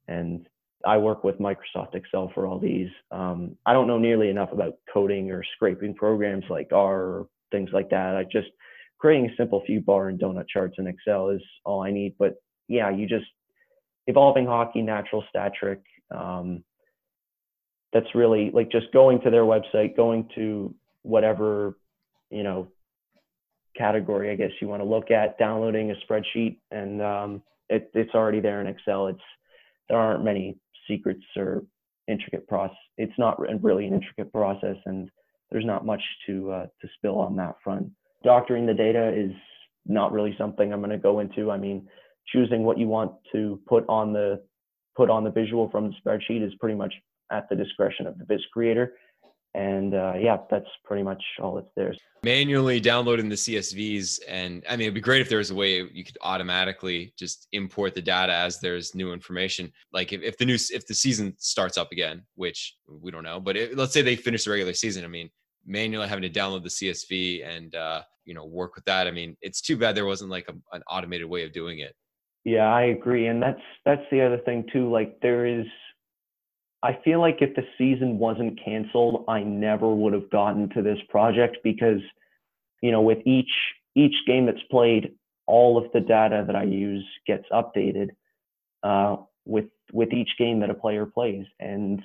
And 0.08 0.48
I 0.84 0.98
work 0.98 1.24
with 1.24 1.38
Microsoft 1.38 1.94
Excel 1.94 2.30
for 2.34 2.46
all 2.46 2.58
these. 2.58 2.88
Um, 3.10 3.56
I 3.66 3.72
don't 3.72 3.86
know 3.86 3.98
nearly 3.98 4.30
enough 4.30 4.52
about 4.52 4.78
coding 4.92 5.30
or 5.30 5.44
scraping 5.54 5.94
programs 5.94 6.44
like 6.50 6.70
R 6.72 7.00
or 7.00 7.28
things 7.52 7.70
like 7.72 7.90
that. 7.90 8.16
I 8.16 8.24
just 8.24 8.48
creating 9.00 9.30
a 9.30 9.36
simple 9.36 9.62
few 9.66 9.80
bar 9.80 10.08
and 10.08 10.20
donut 10.20 10.46
charts 10.48 10.76
in 10.78 10.86
Excel 10.86 11.30
is 11.30 11.42
all 11.64 11.82
I 11.82 11.90
need. 11.90 12.14
But 12.18 12.34
yeah, 12.68 12.90
you 12.90 13.08
just 13.08 13.26
evolving 14.06 14.46
hockey, 14.46 14.82
natural 14.82 15.24
stat 15.28 15.52
trick. 15.58 15.80
Um, 16.14 16.62
that's 17.92 18.14
really 18.14 18.50
like 18.52 18.70
just 18.70 18.92
going 18.92 19.20
to 19.22 19.30
their 19.30 19.42
website, 19.42 19.96
going 19.96 20.28
to 20.36 20.74
whatever 21.02 21.76
you 22.30 22.42
know 22.42 22.68
category 23.76 24.30
I 24.30 24.36
guess 24.36 24.50
you 24.60 24.68
want 24.68 24.82
to 24.82 24.88
look 24.88 25.10
at, 25.10 25.38
downloading 25.38 25.90
a 25.90 25.94
spreadsheet, 26.06 26.58
and 26.70 27.02
um, 27.02 27.42
it, 27.68 27.90
it's 27.94 28.14
already 28.14 28.40
there 28.40 28.60
in 28.60 28.66
Excel. 28.66 29.08
It's 29.08 29.18
there 29.88 29.98
aren't 29.98 30.24
many 30.24 30.58
secrets 30.86 31.24
or 31.36 31.64
intricate 32.06 32.46
process. 32.46 32.76
It's 32.98 33.18
not 33.18 33.40
really 33.62 33.86
an 33.86 33.94
intricate 33.94 34.32
process, 34.32 34.76
and 34.84 35.10
there's 35.50 35.64
not 35.64 35.86
much 35.86 36.02
to 36.26 36.52
uh, 36.52 36.66
to 36.82 36.88
spill 36.96 37.18
on 37.18 37.36
that 37.36 37.56
front. 37.64 37.90
Doctoring 38.22 38.66
the 38.66 38.74
data 38.74 39.12
is 39.14 39.32
not 39.86 40.12
really 40.12 40.34
something 40.38 40.72
I'm 40.72 40.80
going 40.80 40.90
to 40.90 40.98
go 40.98 41.20
into. 41.20 41.50
I 41.50 41.56
mean, 41.56 41.88
choosing 42.32 42.64
what 42.64 42.78
you 42.78 42.86
want 42.86 43.12
to 43.32 43.60
put 43.66 43.84
on 43.88 44.12
the 44.12 44.42
put 44.96 45.08
on 45.08 45.24
the 45.24 45.30
visual 45.30 45.70
from 45.70 45.88
the 45.88 45.94
spreadsheet 46.04 46.46
is 46.46 46.52
pretty 46.60 46.74
much 46.74 46.92
at 47.32 47.48
the 47.48 47.56
discretion 47.56 48.06
of 48.06 48.18
the 48.18 48.24
Viz 48.24 48.40
creator 48.52 48.94
and 49.54 49.94
uh, 49.94 50.14
yeah, 50.18 50.36
that's 50.48 50.68
pretty 50.84 51.02
much 51.02 51.22
all 51.40 51.56
that's 51.56 51.70
there. 51.76 51.94
Manually 52.22 52.78
downloading 52.78 53.28
the 53.28 53.34
CSVs, 53.34 54.20
and 54.28 54.64
I 54.68 54.72
mean, 54.72 54.82
it'd 54.82 54.94
be 54.94 55.00
great 55.00 55.22
if 55.22 55.28
there 55.28 55.38
was 55.38 55.50
a 55.50 55.54
way 55.54 55.82
you 55.92 56.04
could 56.04 56.18
automatically 56.22 57.12
just 57.18 57.48
import 57.52 57.94
the 57.94 58.02
data 58.02 58.32
as 58.32 58.60
there's 58.60 58.94
new 58.94 59.12
information. 59.12 59.72
Like 59.92 60.12
if, 60.12 60.22
if 60.22 60.38
the 60.38 60.44
new 60.44 60.54
if 60.54 60.86
the 60.86 60.94
season 60.94 61.34
starts 61.38 61.78
up 61.78 61.90
again, 61.90 62.22
which 62.36 62.76
we 62.86 63.10
don't 63.10 63.24
know, 63.24 63.40
but 63.40 63.56
it, 63.56 63.76
let's 63.76 63.92
say 63.92 64.02
they 64.02 64.16
finish 64.16 64.44
the 64.44 64.50
regular 64.50 64.74
season. 64.74 65.04
I 65.04 65.08
mean, 65.08 65.30
manually 65.66 66.08
having 66.08 66.22
to 66.22 66.30
download 66.30 66.62
the 66.62 66.68
CSV 66.68 67.46
and 67.46 67.74
uh, 67.74 68.02
you 68.24 68.34
know 68.34 68.44
work 68.44 68.74
with 68.74 68.84
that. 68.84 69.06
I 69.06 69.10
mean, 69.10 69.36
it's 69.40 69.60
too 69.60 69.76
bad 69.76 69.94
there 69.94 70.06
wasn't 70.06 70.30
like 70.30 70.48
a, 70.48 70.54
an 70.74 70.82
automated 70.88 71.28
way 71.28 71.44
of 71.44 71.52
doing 71.52 71.80
it. 71.80 71.94
Yeah, 72.44 72.72
I 72.72 72.82
agree, 72.84 73.26
and 73.26 73.42
that's 73.42 73.60
that's 73.84 74.04
the 74.10 74.22
other 74.24 74.38
thing 74.38 74.64
too. 74.72 74.90
Like 74.90 75.18
there 75.20 75.46
is, 75.46 75.66
I 76.82 76.98
feel 77.04 77.20
like 77.20 77.38
if 77.40 77.54
the 77.54 77.64
season 77.76 78.18
wasn't 78.18 78.58
canceled, 78.64 79.24
I 79.28 79.42
never 79.42 79.94
would 79.94 80.14
have 80.14 80.30
gotten 80.30 80.68
to 80.70 80.82
this 80.82 80.98
project 81.10 81.58
because, 81.62 82.00
you 82.82 82.92
know, 82.92 83.02
with 83.02 83.18
each 83.26 83.50
each 83.94 84.14
game 84.26 84.46
that's 84.46 84.62
played, 84.70 85.12
all 85.46 85.76
of 85.76 85.92
the 85.92 86.00
data 86.00 86.44
that 86.46 86.56
I 86.56 86.62
use 86.62 87.04
gets 87.26 87.44
updated 87.52 88.08
uh, 88.82 89.16
with 89.44 89.66
with 89.92 90.12
each 90.12 90.30
game 90.38 90.60
that 90.60 90.70
a 90.70 90.74
player 90.74 91.04
plays, 91.04 91.44
and 91.58 92.00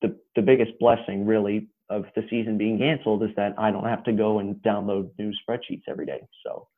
the 0.00 0.16
the 0.36 0.42
biggest 0.42 0.72
blessing 0.78 1.26
really 1.26 1.68
of 1.90 2.04
the 2.14 2.22
season 2.30 2.56
being 2.56 2.78
canceled 2.78 3.22
is 3.22 3.30
that 3.36 3.54
I 3.58 3.70
don't 3.70 3.84
have 3.84 4.04
to 4.04 4.12
go 4.12 4.38
and 4.38 4.54
download 4.56 5.10
new 5.18 5.32
spreadsheets 5.32 5.82
every 5.88 6.06
day. 6.06 6.20
So 6.46 6.68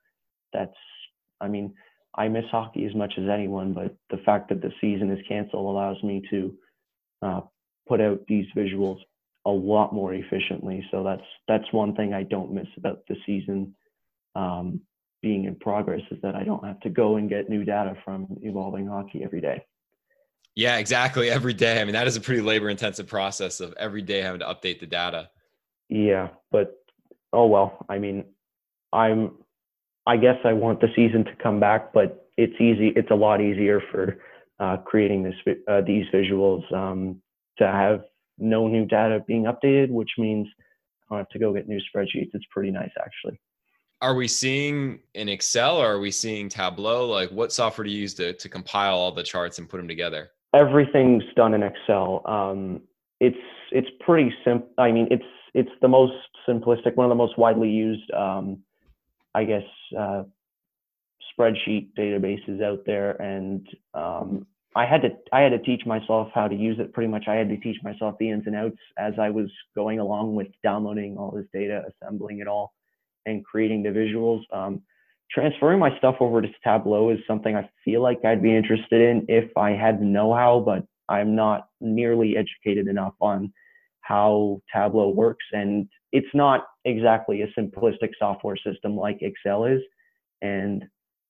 that's, 0.52 0.74
I 1.40 1.48
mean, 1.48 1.74
I 2.14 2.28
miss 2.28 2.44
hockey 2.50 2.86
as 2.86 2.94
much 2.94 3.14
as 3.18 3.28
anyone, 3.28 3.72
but 3.72 3.94
the 4.10 4.22
fact 4.24 4.48
that 4.48 4.60
the 4.60 4.72
season 4.80 5.10
is 5.10 5.24
canceled 5.28 5.66
allows 5.66 6.02
me 6.02 6.22
to 6.30 6.54
uh, 7.22 7.40
put 7.88 8.00
out 8.00 8.20
these 8.26 8.46
visuals 8.56 8.98
a 9.44 9.50
lot 9.50 9.92
more 9.92 10.14
efficiently. 10.14 10.84
So 10.90 11.02
that's 11.02 11.22
that's 11.48 11.72
one 11.72 11.94
thing 11.94 12.14
I 12.14 12.22
don't 12.22 12.52
miss 12.52 12.68
about 12.76 13.00
the 13.08 13.16
season 13.26 13.74
um, 14.34 14.80
being 15.20 15.44
in 15.44 15.56
progress 15.56 16.02
is 16.10 16.18
that 16.22 16.34
I 16.34 16.44
don't 16.44 16.64
have 16.64 16.80
to 16.80 16.90
go 16.90 17.16
and 17.16 17.28
get 17.28 17.48
new 17.48 17.64
data 17.64 17.96
from 18.04 18.26
evolving 18.42 18.86
hockey 18.86 19.22
every 19.24 19.40
day. 19.40 19.64
Yeah, 20.54 20.76
exactly. 20.76 21.30
Every 21.30 21.54
day. 21.54 21.80
I 21.80 21.84
mean, 21.84 21.94
that 21.94 22.06
is 22.06 22.16
a 22.16 22.20
pretty 22.20 22.42
labor 22.42 22.68
intensive 22.68 23.06
process 23.06 23.60
of 23.60 23.72
every 23.78 24.02
day 24.02 24.20
having 24.20 24.40
to 24.40 24.46
update 24.46 24.80
the 24.80 24.86
data. 24.86 25.30
Yeah, 25.88 26.28
but 26.50 26.74
oh 27.32 27.46
well. 27.46 27.84
I 27.88 27.98
mean, 27.98 28.24
I'm 28.92 29.32
I 30.06 30.16
guess 30.16 30.36
I 30.44 30.52
want 30.52 30.80
the 30.80 30.88
season 30.94 31.24
to 31.24 31.34
come 31.42 31.60
back, 31.60 31.92
but 31.92 32.28
it's 32.36 32.54
easy. 32.60 32.92
It's 32.96 33.10
a 33.10 33.14
lot 33.14 33.40
easier 33.40 33.82
for 33.90 34.18
uh, 34.60 34.76
creating 34.78 35.22
this 35.22 35.56
uh, 35.68 35.80
these 35.86 36.06
visuals 36.12 36.70
um, 36.72 37.20
to 37.58 37.66
have 37.66 38.02
no 38.38 38.68
new 38.68 38.84
data 38.84 39.24
being 39.26 39.44
updated, 39.44 39.90
which 39.90 40.10
means 40.18 40.48
I 41.10 41.14
don't 41.14 41.18
have 41.20 41.28
to 41.30 41.38
go 41.38 41.52
get 41.54 41.68
new 41.68 41.80
spreadsheets. 41.80 42.30
It's 42.34 42.44
pretty 42.50 42.70
nice, 42.70 42.90
actually. 43.00 43.40
Are 44.02 44.16
we 44.16 44.26
seeing 44.26 44.98
in 45.14 45.28
Excel 45.28 45.76
or 45.76 45.92
are 45.92 46.00
we 46.00 46.10
seeing 46.10 46.48
Tableau? 46.48 47.06
Like, 47.06 47.30
what 47.30 47.52
software 47.52 47.84
do 47.84 47.90
you 47.90 48.00
use 48.00 48.14
to 48.14 48.32
to 48.34 48.48
compile 48.48 48.96
all 48.96 49.12
the 49.12 49.22
charts 49.22 49.58
and 49.58 49.68
put 49.68 49.76
them 49.78 49.88
together? 49.88 50.31
Everything's 50.54 51.24
done 51.36 51.54
in 51.54 51.62
Excel. 51.62 52.22
Um, 52.26 52.82
it's 53.20 53.36
it's 53.70 53.88
pretty 54.00 54.32
simple. 54.44 54.68
I 54.78 54.92
mean, 54.92 55.08
it's 55.10 55.24
it's 55.54 55.70
the 55.80 55.88
most 55.88 56.14
simplistic, 56.48 56.96
one 56.96 57.06
of 57.06 57.10
the 57.10 57.14
most 57.14 57.38
widely 57.38 57.70
used 57.70 58.10
um, 58.12 58.58
I 59.34 59.44
guess, 59.44 59.64
uh, 59.98 60.24
spreadsheet 61.38 61.88
databases 61.98 62.62
out 62.62 62.80
there, 62.84 63.20
and 63.22 63.66
um, 63.94 64.46
I 64.76 64.84
had 64.84 65.02
to 65.02 65.10
I 65.32 65.40
had 65.40 65.50
to 65.50 65.58
teach 65.58 65.86
myself 65.86 66.28
how 66.34 66.48
to 66.48 66.54
use 66.54 66.78
it. 66.78 66.92
Pretty 66.92 67.08
much, 67.08 67.24
I 67.28 67.34
had 67.34 67.48
to 67.48 67.56
teach 67.56 67.78
myself 67.82 68.16
the 68.18 68.30
ins 68.30 68.46
and 68.46 68.56
outs 68.56 68.78
as 68.98 69.14
I 69.18 69.30
was 69.30 69.50
going 69.74 69.98
along 70.00 70.34
with 70.34 70.48
downloading 70.62 71.16
all 71.16 71.30
this 71.30 71.46
data, 71.52 71.84
assembling 72.02 72.40
it 72.40 72.48
all, 72.48 72.72
and 73.24 73.44
creating 73.44 73.82
the 73.82 73.90
visuals. 73.90 74.42
Um, 74.52 74.82
transferring 75.30 75.78
my 75.78 75.96
stuff 75.98 76.16
over 76.20 76.42
to 76.42 76.48
Tableau 76.64 77.10
is 77.10 77.18
something 77.26 77.56
I 77.56 77.68
feel 77.84 78.02
like 78.02 78.24
I'd 78.24 78.42
be 78.42 78.54
interested 78.54 79.00
in 79.00 79.26
if 79.28 79.56
I 79.56 79.70
had 79.70 80.00
the 80.00 80.04
know-how, 80.04 80.60
but 80.60 80.84
I'm 81.08 81.34
not 81.34 81.68
nearly 81.80 82.36
educated 82.36 82.88
enough 82.88 83.14
on 83.20 83.52
how 84.02 84.60
Tableau 84.74 85.08
works. 85.10 85.44
And 85.52 85.88
it's 86.12 86.34
not 86.34 86.64
exactly 86.84 87.42
a 87.42 87.60
simplistic 87.60 88.10
software 88.18 88.56
system 88.56 88.96
like 88.96 89.18
Excel 89.22 89.64
is. 89.64 89.80
And 90.42 90.84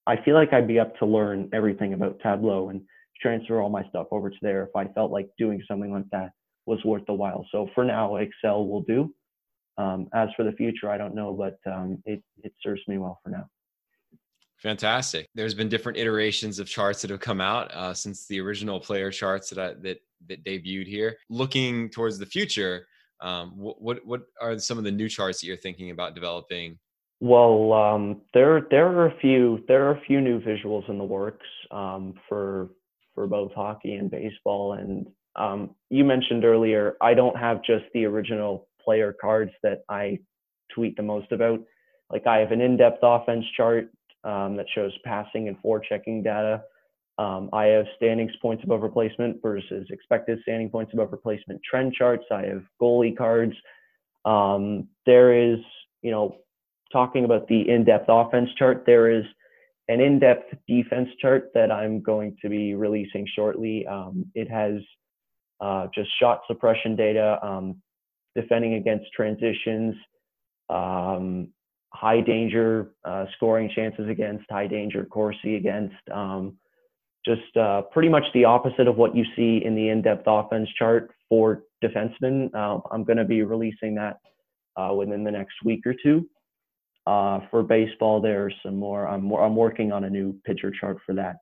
I 0.07 0.17
feel 0.25 0.35
like 0.35 0.53
I'd 0.53 0.67
be 0.67 0.81
up 0.81 0.97
to 0.99 1.07
learn 1.07 1.49
everything 1.53 1.93
about 1.93 2.19
Tableau 2.21 2.71
and 2.71 2.83
transfer 3.21 3.61
all 3.61 3.69
my 3.69 3.87
stuff 3.89 4.09
over 4.11 4.31
to 4.31 4.37
there 4.43 4.65
if 4.65 4.75
I 4.75 4.87
felt 4.93 5.13
like 5.13 5.29
doing 5.39 5.63
something 5.69 5.93
like 5.93 6.09
that 6.11 6.31
was 6.67 6.83
worth 6.85 7.05
the 7.07 7.13
while. 7.13 7.47
So 7.53 7.69
for 7.75 7.85
now, 7.85 8.17
Excel 8.17 8.67
will 8.67 8.83
do. 8.83 9.15
Um, 9.79 10.09
as 10.13 10.29
for 10.37 10.45
the 10.45 10.53
future, 10.53 10.91
I 10.91 10.99
don't 10.99 11.15
know, 11.15 11.33
but 11.33 11.59
um, 11.71 12.03
it, 12.05 12.23
it 12.43 12.53
serves 12.63 12.83
me 12.89 12.99
well 12.99 13.21
for 13.23 13.31
now. 13.31 13.47
Fantastic. 14.63 15.29
There's 15.35 15.55
been 15.55 15.69
different 15.69 15.99
iterations 15.99 16.61
of 16.61 16.69
charts 16.69 17.03
that 17.03 17.11
have 17.11 17.19
come 17.19 17.41
out 17.41 17.73
uh, 17.75 17.93
since 17.93 18.27
the 18.27 18.41
original 18.41 18.79
player 18.79 19.11
charts 19.11 19.51
that 19.51 19.59
I, 19.59 19.75
that 19.83 20.01
that 20.29 20.45
debuted 20.45 20.87
here. 20.87 21.17
Looking 21.29 21.89
towards 21.91 22.17
the 22.17 22.27
future, 22.27 22.87
um, 23.21 23.51
what, 23.57 24.07
what 24.07 24.23
are 24.41 24.57
some 24.59 24.79
of 24.79 24.85
the 24.85 24.93
new 24.93 25.09
charts 25.09 25.41
that 25.41 25.49
you're 25.49 25.57
thinking 25.57 25.91
about 25.91 26.15
developing? 26.15 26.79
Well, 27.21 27.73
um, 27.73 28.21
there 28.35 28.67
there 28.71 28.87
are 28.87 29.07
a 29.07 29.19
few 29.21 29.65
there 29.67 29.89
are 29.89 29.97
a 29.97 30.01
few 30.03 30.21
new 30.21 30.41
visuals 30.41 30.89
in 30.89 30.97
the 30.97 31.05
works 31.05 31.47
um, 31.73 32.15
for 32.29 32.71
for 33.17 33.27
both 33.27 33.53
hockey 33.55 33.95
and 33.95 34.11
baseball. 34.11 34.75
And 34.75 35.09
um, 35.35 35.75
you 35.91 36.05
mentioned 36.05 36.45
earlier, 36.45 36.97
I 37.01 37.15
don't 37.15 37.37
have 37.37 37.65
just 37.65 37.85
the 37.95 38.05
original 38.05 38.69
player 38.85 39.15
cards 39.21 39.51
that 39.65 39.83
I 39.89 40.21
tweet 40.73 40.97
the 40.97 41.03
most 41.03 41.33
about. 41.33 41.61
Like 42.11 42.27
I 42.27 42.39
have 42.39 42.53
an 42.53 42.61
in-depth 42.61 42.99
offense 43.03 43.45
chart 43.57 43.91
um, 44.25 44.57
that 44.57 44.67
shows 44.75 44.93
passing 45.05 45.49
and 45.49 45.57
forechecking 45.63 46.23
data. 46.23 46.63
Um, 47.19 47.51
I 47.53 47.67
have 47.67 47.87
standings 47.97 48.33
points 48.41 48.65
above 48.65 48.83
replacement 48.83 49.43
versus 49.43 49.87
expected 49.91 50.39
standing 50.43 50.71
points 50.71 50.93
above 50.95 51.13
replacement 51.13 51.61
trend 51.69 51.93
charts. 51.93 52.25
I 52.31 52.47
have 52.47 52.63
goalie 52.81 53.17
cards. 53.17 53.55
Um, 54.25 54.89
there 55.05 55.53
is, 55.53 55.59
you 56.01 56.11
know, 56.11 56.37
talking 56.93 57.25
about 57.25 57.49
the 57.49 57.69
in-depth 57.69 58.07
offense 58.09 58.51
chart, 58.59 58.85
there 58.87 59.11
is 59.11 59.25
an 59.89 60.01
in-depth 60.01 60.55
defense 60.69 61.09
chart 61.21 61.51
that 61.55 61.71
I'm 61.71 62.01
going 62.01 62.37
to 62.43 62.49
be 62.49 62.75
releasing 62.75 63.27
shortly. 63.35 63.87
Um, 63.87 64.27
it 64.35 64.51
has 64.51 64.81
uh, 65.61 65.89
just 65.95 66.11
shot 66.21 66.43
suppression 66.47 66.97
data, 66.97 67.39
um, 67.43 67.77
defending 68.35 68.75
against 68.75 69.07
transitions, 69.15 69.95
um, 70.71 71.49
high 71.93 72.21
danger 72.21 72.93
uh, 73.05 73.27
scoring 73.37 73.71
chances 73.75 74.09
against, 74.09 74.45
high 74.51 74.67
danger 74.67 75.05
Corsi 75.05 75.57
against. 75.57 75.95
Um, 76.13 76.57
just 77.25 77.57
uh, 77.57 77.83
pretty 77.93 78.09
much 78.09 78.25
the 78.35 78.45
opposite 78.45 78.89
of 78.89 78.97
what 78.97 79.15
you 79.15 79.25
see 79.37 79.63
in 79.65 79.77
the 79.77 79.89
in-depth 79.91 80.25
offense 80.27 80.69
chart 80.77 81.13
for 81.29 81.63
defensemen. 81.85 82.53
Uh, 82.55 82.81
I'm 82.91 83.05
going 83.05 83.19
to 83.19 83.25
be 83.25 83.43
releasing 83.43 83.95
that 83.95 84.19
uh, 84.77 84.93
within 84.95 85.23
the 85.23 85.31
next 85.31 85.55
week 85.65 85.87
or 85.87 85.95
two. 86.03 86.29
Uh, 87.07 87.41
for 87.51 87.63
baseball, 87.63 88.21
there's 88.21 88.55
some 88.65 88.77
more. 88.77 89.07
I'm, 89.07 89.31
I'm 89.33 89.57
working 89.57 89.93
on 89.93 90.05
a 90.05 90.11
new 90.11 90.35
pitcher 90.45 90.73
chart 90.81 90.99
for 91.05 91.15
that. 91.15 91.37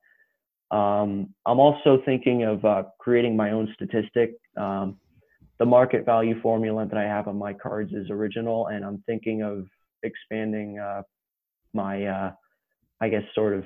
Um, 0.75 1.33
I'm 1.45 1.59
also 1.59 2.01
thinking 2.05 2.43
of 2.43 2.63
uh, 2.63 2.83
creating 2.99 3.35
my 3.35 3.51
own 3.51 3.71
statistic. 3.75 4.35
Um, 4.57 4.97
the 5.59 5.65
market 5.65 6.05
value 6.05 6.39
formula 6.41 6.87
that 6.87 6.97
I 6.97 7.03
have 7.03 7.27
on 7.27 7.37
my 7.37 7.53
cards 7.53 7.93
is 7.93 8.09
original, 8.09 8.67
and 8.67 8.83
I'm 8.83 9.03
thinking 9.05 9.43
of 9.43 9.67
expanding 10.03 10.79
uh, 10.79 11.01
my, 11.73 12.05
uh, 12.05 12.31
I 13.01 13.09
guess, 13.09 13.23
sort 13.33 13.53
of 13.53 13.63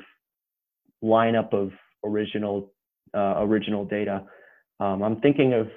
lineup 1.04 1.54
of 1.54 1.71
original 2.04 2.71
uh, 3.13 3.36
original 3.39 3.86
data. 3.86 4.24
Um, 4.80 5.04
I'm 5.04 5.21
thinking 5.21 5.54
of 5.54 5.67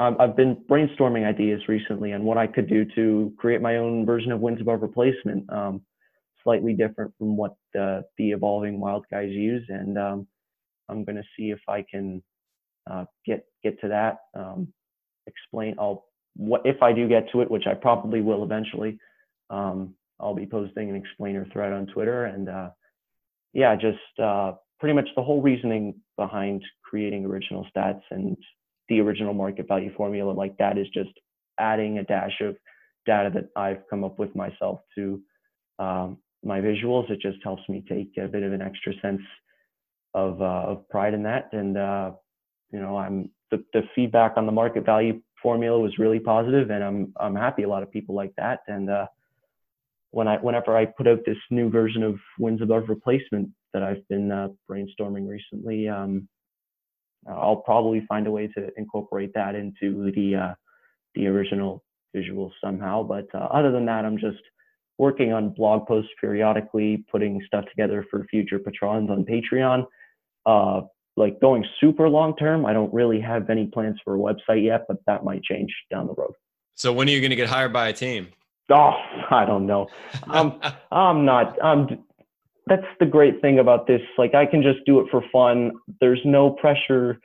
I've 0.00 0.36
been 0.36 0.56
brainstorming 0.68 1.24
ideas 1.24 1.60
recently 1.68 2.12
on 2.12 2.24
what 2.24 2.36
I 2.36 2.48
could 2.48 2.68
do 2.68 2.84
to 2.96 3.32
create 3.38 3.62
my 3.62 3.76
own 3.76 4.04
version 4.04 4.32
of 4.32 4.40
wins 4.40 4.60
above 4.60 4.82
replacement, 4.82 5.50
um, 5.52 5.82
slightly 6.42 6.72
different 6.72 7.12
from 7.16 7.36
what 7.36 7.54
the, 7.74 8.02
the 8.16 8.32
evolving 8.32 8.80
wild 8.80 9.06
guys 9.08 9.30
use, 9.30 9.64
and 9.68 9.96
um, 9.96 10.26
I'm 10.88 11.04
going 11.04 11.16
to 11.16 11.22
see 11.36 11.50
if 11.50 11.60
I 11.68 11.84
can 11.88 12.22
uh, 12.90 13.04
get 13.24 13.44
get 13.62 13.80
to 13.82 13.88
that. 13.88 14.16
Um, 14.34 14.72
explain. 15.28 15.76
I'll 15.78 16.06
what 16.34 16.62
if 16.64 16.82
I 16.82 16.92
do 16.92 17.08
get 17.08 17.30
to 17.32 17.42
it, 17.42 17.50
which 17.50 17.66
I 17.68 17.74
probably 17.74 18.20
will 18.20 18.42
eventually. 18.42 18.98
Um, 19.50 19.94
I'll 20.20 20.34
be 20.34 20.46
posting 20.46 20.90
an 20.90 20.96
explainer 20.96 21.46
thread 21.52 21.72
on 21.72 21.86
Twitter, 21.86 22.24
and 22.24 22.48
uh, 22.48 22.70
yeah, 23.52 23.76
just 23.76 23.98
uh, 24.22 24.52
pretty 24.80 24.94
much 24.94 25.08
the 25.16 25.22
whole 25.22 25.40
reasoning 25.42 25.94
behind 26.16 26.62
creating 26.84 27.24
original 27.24 27.66
stats 27.74 28.02
and 28.10 28.36
the 28.88 29.00
original 29.00 29.34
market 29.34 29.68
value 29.68 29.92
formula 29.96 30.32
like 30.32 30.56
that 30.58 30.78
is 30.78 30.86
just 30.92 31.10
adding 31.58 31.98
a 31.98 32.04
dash 32.04 32.40
of 32.40 32.56
data 33.06 33.30
that 33.34 33.48
I've 33.56 33.82
come 33.88 34.04
up 34.04 34.18
with 34.18 34.34
myself 34.34 34.80
to 34.96 35.20
um, 35.78 36.18
my 36.44 36.60
visuals. 36.60 37.10
It 37.10 37.20
just 37.20 37.38
helps 37.42 37.62
me 37.68 37.84
take 37.88 38.12
a 38.16 38.28
bit 38.28 38.42
of 38.42 38.52
an 38.52 38.62
extra 38.62 38.92
sense 39.02 39.22
of, 40.14 40.40
uh, 40.40 40.44
of 40.44 40.88
pride 40.88 41.14
in 41.14 41.22
that. 41.24 41.48
And, 41.52 41.76
uh, 41.76 42.12
you 42.70 42.80
know, 42.80 42.96
I'm 42.96 43.30
the, 43.50 43.64
the 43.72 43.82
feedback 43.94 44.34
on 44.36 44.46
the 44.46 44.52
market 44.52 44.84
value 44.84 45.20
formula 45.42 45.78
was 45.78 45.98
really 45.98 46.20
positive 46.20 46.70
and 46.70 46.82
I'm, 46.82 47.12
I'm 47.18 47.34
happy 47.34 47.62
a 47.62 47.68
lot 47.68 47.82
of 47.82 47.90
people 47.90 48.14
like 48.14 48.32
that. 48.36 48.60
And, 48.66 48.90
uh, 48.90 49.06
when 50.10 50.28
I, 50.28 50.36
whenever 50.36 50.76
I 50.76 50.86
put 50.86 51.06
out 51.06 51.20
this 51.26 51.36
new 51.50 51.70
version 51.70 52.02
of 52.02 52.16
Wins 52.38 52.62
above 52.62 52.88
replacement, 52.88 53.50
that 53.74 53.82
I've 53.82 54.06
been 54.08 54.32
uh, 54.32 54.48
brainstorming 54.70 55.28
recently. 55.28 55.88
Um, 55.88 56.28
I'll 57.28 57.56
probably 57.56 58.04
find 58.08 58.26
a 58.26 58.30
way 58.30 58.46
to 58.48 58.70
incorporate 58.76 59.32
that 59.34 59.54
into 59.54 60.10
the 60.12 60.36
uh, 60.36 60.54
the 61.14 61.26
original 61.26 61.82
visuals 62.16 62.52
somehow. 62.62 63.02
But 63.02 63.26
uh, 63.34 63.48
other 63.52 63.70
than 63.70 63.86
that, 63.86 64.04
I'm 64.04 64.18
just 64.18 64.40
working 64.96 65.32
on 65.32 65.50
blog 65.50 65.86
posts 65.86 66.10
periodically, 66.20 67.04
putting 67.10 67.40
stuff 67.46 67.64
together 67.66 68.04
for 68.10 68.24
future 68.30 68.58
patrons 68.58 69.10
on 69.10 69.24
Patreon. 69.24 69.86
Uh, 70.46 70.82
like 71.16 71.40
going 71.40 71.64
super 71.80 72.08
long 72.08 72.34
term, 72.36 72.64
I 72.64 72.72
don't 72.72 72.92
really 72.94 73.20
have 73.20 73.50
any 73.50 73.66
plans 73.66 73.98
for 74.04 74.14
a 74.14 74.18
website 74.18 74.64
yet, 74.64 74.84
but 74.88 74.98
that 75.06 75.24
might 75.24 75.42
change 75.42 75.74
down 75.90 76.06
the 76.06 76.14
road. 76.14 76.32
So 76.74 76.92
when 76.92 77.08
are 77.08 77.10
you 77.10 77.20
going 77.20 77.30
to 77.30 77.36
get 77.36 77.48
hired 77.48 77.72
by 77.72 77.88
a 77.88 77.92
team? 77.92 78.28
Oh, 78.70 78.92
I 79.30 79.44
don't 79.44 79.66
know. 79.66 79.88
I'm 80.24 80.60
I'm 80.92 81.24
not. 81.24 81.62
I'm. 81.62 82.04
That's 82.66 82.86
the 83.00 83.06
great 83.06 83.40
thing 83.40 83.60
about 83.60 83.86
this. 83.86 84.02
Like 84.18 84.34
I 84.34 84.44
can 84.44 84.62
just 84.62 84.80
do 84.84 85.00
it 85.00 85.06
for 85.10 85.22
fun. 85.32 85.72
There's 86.00 86.20
no 86.24 86.50
pressure 86.50 87.18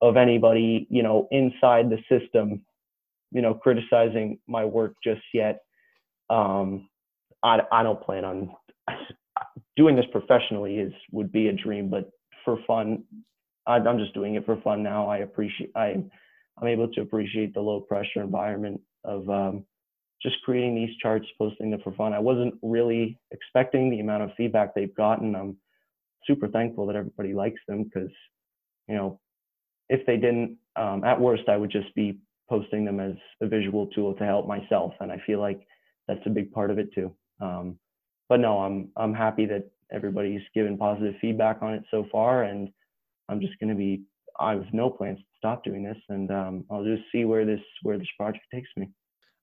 of 0.00 0.16
anybody, 0.16 0.86
you 0.90 1.02
know, 1.02 1.28
inside 1.30 1.90
the 1.90 1.98
system, 2.08 2.62
you 3.30 3.42
know, 3.42 3.54
criticizing 3.54 4.38
my 4.46 4.64
work 4.64 4.94
just 5.04 5.22
yet. 5.34 5.60
Um, 6.30 6.88
I 7.42 7.60
I 7.72 7.82
don't 7.82 8.00
plan 8.00 8.24
on 8.24 8.50
doing 9.76 9.96
this 9.96 10.06
professionally. 10.12 10.78
Is 10.78 10.92
would 11.12 11.30
be 11.30 11.48
a 11.48 11.52
dream, 11.52 11.90
but 11.90 12.10
for 12.44 12.58
fun, 12.66 13.04
I'm 13.66 13.98
just 13.98 14.14
doing 14.14 14.36
it 14.36 14.46
for 14.46 14.60
fun 14.62 14.82
now. 14.82 15.08
I 15.08 15.18
appreciate 15.18 15.70
I 15.76 15.96
I'm 16.58 16.68
able 16.68 16.88
to 16.88 17.02
appreciate 17.02 17.52
the 17.52 17.60
low 17.60 17.80
pressure 17.80 18.22
environment 18.22 18.80
of 19.04 19.28
um, 19.28 19.64
just 20.22 20.36
creating 20.44 20.74
these 20.74 20.96
charts, 20.96 21.26
posting 21.38 21.70
them 21.70 21.80
for 21.82 21.92
fun. 21.92 22.12
I 22.12 22.18
wasn't 22.18 22.54
really 22.62 23.18
expecting 23.30 23.90
the 23.90 24.00
amount 24.00 24.22
of 24.22 24.30
feedback 24.36 24.74
they've 24.74 24.94
gotten. 24.94 25.34
I'm 25.34 25.56
super 26.26 26.48
thankful 26.48 26.86
that 26.86 26.96
everybody 26.96 27.34
likes 27.34 27.60
them 27.68 27.84
because, 27.84 28.10
you 28.88 28.94
know, 28.94 29.20
if 29.88 30.04
they 30.06 30.16
didn't, 30.16 30.56
um, 30.74 31.04
at 31.04 31.20
worst, 31.20 31.48
I 31.48 31.56
would 31.56 31.70
just 31.70 31.94
be 31.94 32.18
posting 32.48 32.84
them 32.84 33.00
as 33.00 33.14
a 33.40 33.46
visual 33.46 33.86
tool 33.88 34.14
to 34.14 34.24
help 34.24 34.46
myself, 34.46 34.94
and 35.00 35.10
I 35.10 35.20
feel 35.26 35.40
like 35.40 35.60
that's 36.08 36.20
a 36.26 36.30
big 36.30 36.52
part 36.52 36.70
of 36.70 36.78
it 36.78 36.92
too. 36.94 37.14
Um, 37.40 37.78
but 38.28 38.40
no, 38.40 38.58
I'm 38.58 38.88
I'm 38.96 39.14
happy 39.14 39.46
that 39.46 39.70
everybody's 39.92 40.42
given 40.54 40.76
positive 40.76 41.14
feedback 41.20 41.62
on 41.62 41.74
it 41.74 41.84
so 41.90 42.06
far, 42.10 42.44
and 42.44 42.68
I'm 43.28 43.40
just 43.40 43.58
going 43.60 43.70
to 43.70 43.76
be. 43.76 44.02
I 44.38 44.52
have 44.52 44.66
no 44.72 44.90
plans 44.90 45.18
to 45.18 45.24
stop 45.38 45.64
doing 45.64 45.82
this, 45.82 45.96
and 46.08 46.30
um, 46.30 46.64
I'll 46.70 46.84
just 46.84 47.02
see 47.12 47.24
where 47.24 47.44
this 47.44 47.60
where 47.82 47.98
this 47.98 48.08
project 48.18 48.44
takes 48.52 48.68
me. 48.76 48.88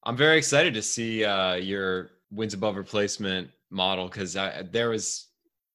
I'm 0.05 0.17
very 0.17 0.37
excited 0.37 0.73
to 0.73 0.81
see 0.81 1.23
uh, 1.23 1.55
your 1.55 2.11
wins 2.31 2.53
above 2.53 2.75
replacement 2.75 3.49
model 3.69 4.07
because 4.07 4.33
there 4.71 4.89
was, 4.89 5.27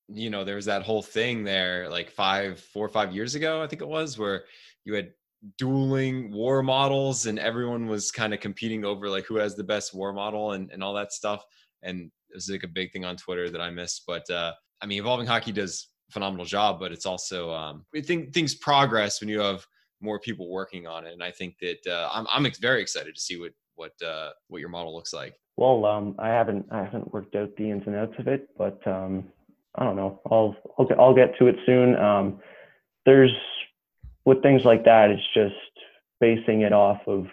you 0.08 0.30
know, 0.30 0.44
there 0.44 0.56
was 0.56 0.66
that 0.66 0.82
whole 0.82 1.02
thing 1.02 1.44
there 1.44 1.88
like 1.88 2.10
five, 2.10 2.60
four 2.60 2.84
or 2.84 2.90
five 2.90 3.14
years 3.14 3.34
ago, 3.34 3.62
I 3.62 3.66
think 3.66 3.82
it 3.82 3.88
was, 3.88 4.18
where 4.18 4.44
you 4.84 4.94
had 4.94 5.12
dueling 5.56 6.32
war 6.32 6.62
models 6.62 7.26
and 7.26 7.38
everyone 7.38 7.86
was 7.86 8.10
kind 8.10 8.34
of 8.34 8.40
competing 8.40 8.84
over 8.84 9.08
like 9.08 9.24
who 9.24 9.36
has 9.36 9.54
the 9.56 9.64
best 9.64 9.94
war 9.94 10.12
model 10.12 10.52
and, 10.52 10.70
and 10.72 10.82
all 10.82 10.94
that 10.94 11.12
stuff. 11.12 11.44
And 11.82 12.10
it 12.30 12.34
was 12.34 12.50
like 12.50 12.64
a 12.64 12.68
big 12.68 12.92
thing 12.92 13.04
on 13.04 13.16
Twitter 13.16 13.48
that 13.50 13.60
I 13.60 13.70
missed. 13.70 14.02
But 14.06 14.28
uh, 14.30 14.52
I 14.82 14.86
mean, 14.86 14.98
Evolving 14.98 15.26
Hockey 15.26 15.52
does 15.52 15.88
phenomenal 16.10 16.46
job, 16.46 16.80
but 16.80 16.92
it's 16.92 17.06
also 17.06 17.52
um, 17.52 17.84
I 17.94 18.00
think 18.00 18.32
things 18.32 18.54
progress 18.54 19.20
when 19.20 19.28
you 19.28 19.40
have 19.40 19.64
more 20.00 20.20
people 20.20 20.50
working 20.50 20.86
on 20.86 21.06
it. 21.06 21.12
And 21.12 21.22
I 21.22 21.30
think 21.30 21.56
that 21.60 21.86
uh, 21.86 22.08
I'm 22.12 22.26
I'm 22.30 22.50
very 22.60 22.82
excited 22.82 23.14
to 23.14 23.20
see 23.20 23.38
what 23.38 23.52
what 23.78 23.92
uh, 24.02 24.30
what 24.48 24.60
your 24.60 24.68
model 24.68 24.94
looks 24.94 25.12
like. 25.12 25.34
Well, 25.56 25.84
um, 25.86 26.14
I 26.18 26.28
haven't 26.28 26.66
I 26.70 26.82
haven't 26.82 27.12
worked 27.12 27.34
out 27.34 27.50
the 27.56 27.70
ins 27.70 27.84
and 27.86 27.96
outs 27.96 28.14
of 28.18 28.28
it, 28.28 28.48
but 28.58 28.84
um, 28.86 29.24
I 29.74 29.84
don't 29.84 29.96
know. 29.96 30.20
I'll 30.30 30.56
I'll 30.78 30.86
get, 30.86 30.98
I'll 30.98 31.14
get 31.14 31.38
to 31.38 31.46
it 31.46 31.56
soon. 31.64 31.96
Um, 31.96 32.40
there's 33.06 33.34
with 34.24 34.42
things 34.42 34.62
like 34.64 34.84
that, 34.84 35.10
it's 35.10 35.22
just 35.32 35.54
basing 36.20 36.62
it 36.62 36.72
off 36.72 37.00
of 37.06 37.26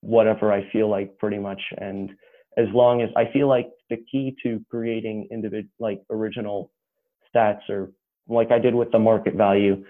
whatever 0.00 0.52
I 0.52 0.70
feel 0.70 0.88
like 0.88 1.18
pretty 1.18 1.38
much, 1.38 1.60
and 1.78 2.10
as 2.56 2.66
long 2.72 3.02
as 3.02 3.10
I 3.16 3.30
feel 3.32 3.48
like 3.48 3.70
the 3.90 3.96
key 4.10 4.36
to 4.42 4.64
creating 4.70 5.28
individual 5.30 5.72
like 5.78 6.02
original 6.10 6.70
stats 7.34 7.68
or 7.68 7.90
like 8.28 8.50
I 8.50 8.58
did 8.58 8.74
with 8.74 8.90
the 8.92 8.98
market 8.98 9.34
value, 9.34 9.84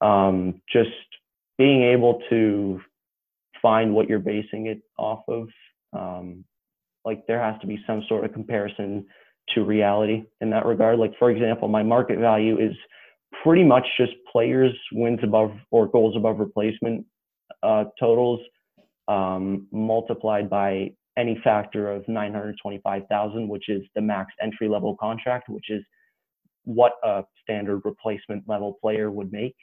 um, 0.00 0.60
just 0.72 0.90
being 1.58 1.82
able 1.82 2.22
to 2.30 2.80
find 3.62 3.94
what 3.94 4.08
you're 4.08 4.18
basing 4.18 4.66
it 4.66 4.82
off 4.98 5.22
of. 5.28 5.48
Um, 5.92 6.44
like 7.04 7.26
there 7.26 7.42
has 7.42 7.60
to 7.60 7.66
be 7.66 7.78
some 7.86 8.02
sort 8.08 8.24
of 8.24 8.32
comparison 8.32 9.06
to 9.54 9.64
reality 9.64 10.24
in 10.40 10.50
that 10.50 10.66
regard. 10.66 10.98
Like 10.98 11.12
for 11.18 11.30
example, 11.30 11.68
my 11.68 11.82
market 11.82 12.18
value 12.18 12.58
is 12.58 12.74
pretty 13.42 13.64
much 13.64 13.86
just 13.96 14.12
players 14.30 14.72
wins 14.92 15.20
above 15.22 15.52
or 15.70 15.88
goals 15.88 16.16
above 16.16 16.38
replacement 16.38 17.04
uh, 17.62 17.84
totals 17.98 18.40
um, 19.08 19.66
multiplied 19.72 20.48
by 20.48 20.90
any 21.18 21.38
factor 21.44 21.90
of 21.90 22.06
925,000, 22.08 23.48
which 23.48 23.68
is 23.68 23.82
the 23.94 24.00
max 24.00 24.32
entry 24.40 24.68
level 24.68 24.96
contract, 24.98 25.48
which 25.48 25.68
is 25.68 25.82
what 26.64 26.92
a 27.02 27.22
standard 27.42 27.82
replacement 27.84 28.48
level 28.48 28.78
player 28.80 29.10
would 29.10 29.32
make. 29.32 29.56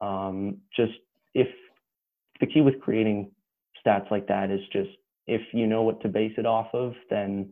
Um, 0.00 0.58
just 0.76 0.94
if 1.34 1.48
the 2.40 2.46
key 2.46 2.60
with 2.60 2.80
creating 2.80 3.30
stats 3.84 4.10
like 4.10 4.26
that 4.28 4.50
is 4.50 4.60
just 4.72 4.90
if 5.26 5.40
you 5.52 5.66
know 5.66 5.82
what 5.82 6.00
to 6.02 6.08
base 6.08 6.32
it 6.36 6.46
off 6.46 6.68
of, 6.74 6.94
then 7.10 7.50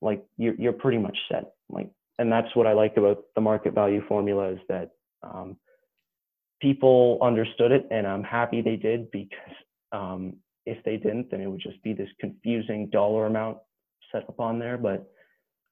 like 0.00 0.24
you're 0.36 0.54
you're 0.54 0.72
pretty 0.72 0.98
much 0.98 1.16
set. 1.30 1.52
Like, 1.68 1.90
and 2.18 2.30
that's 2.30 2.54
what 2.54 2.66
I 2.66 2.72
like 2.72 2.96
about 2.96 3.24
the 3.34 3.40
market 3.40 3.74
value 3.74 4.02
formula 4.08 4.50
is 4.50 4.58
that 4.68 4.90
um, 5.22 5.56
people 6.60 7.18
understood 7.22 7.72
it, 7.72 7.86
and 7.90 8.06
I'm 8.06 8.22
happy 8.22 8.60
they 8.60 8.76
did 8.76 9.10
because 9.10 9.54
um, 9.92 10.36
if 10.66 10.82
they 10.84 10.96
didn't, 10.96 11.30
then 11.30 11.40
it 11.40 11.46
would 11.46 11.60
just 11.60 11.82
be 11.82 11.92
this 11.92 12.10
confusing 12.20 12.88
dollar 12.90 13.26
amount 13.26 13.58
set 14.12 14.28
up 14.28 14.40
on 14.40 14.58
there. 14.58 14.76
But 14.76 15.10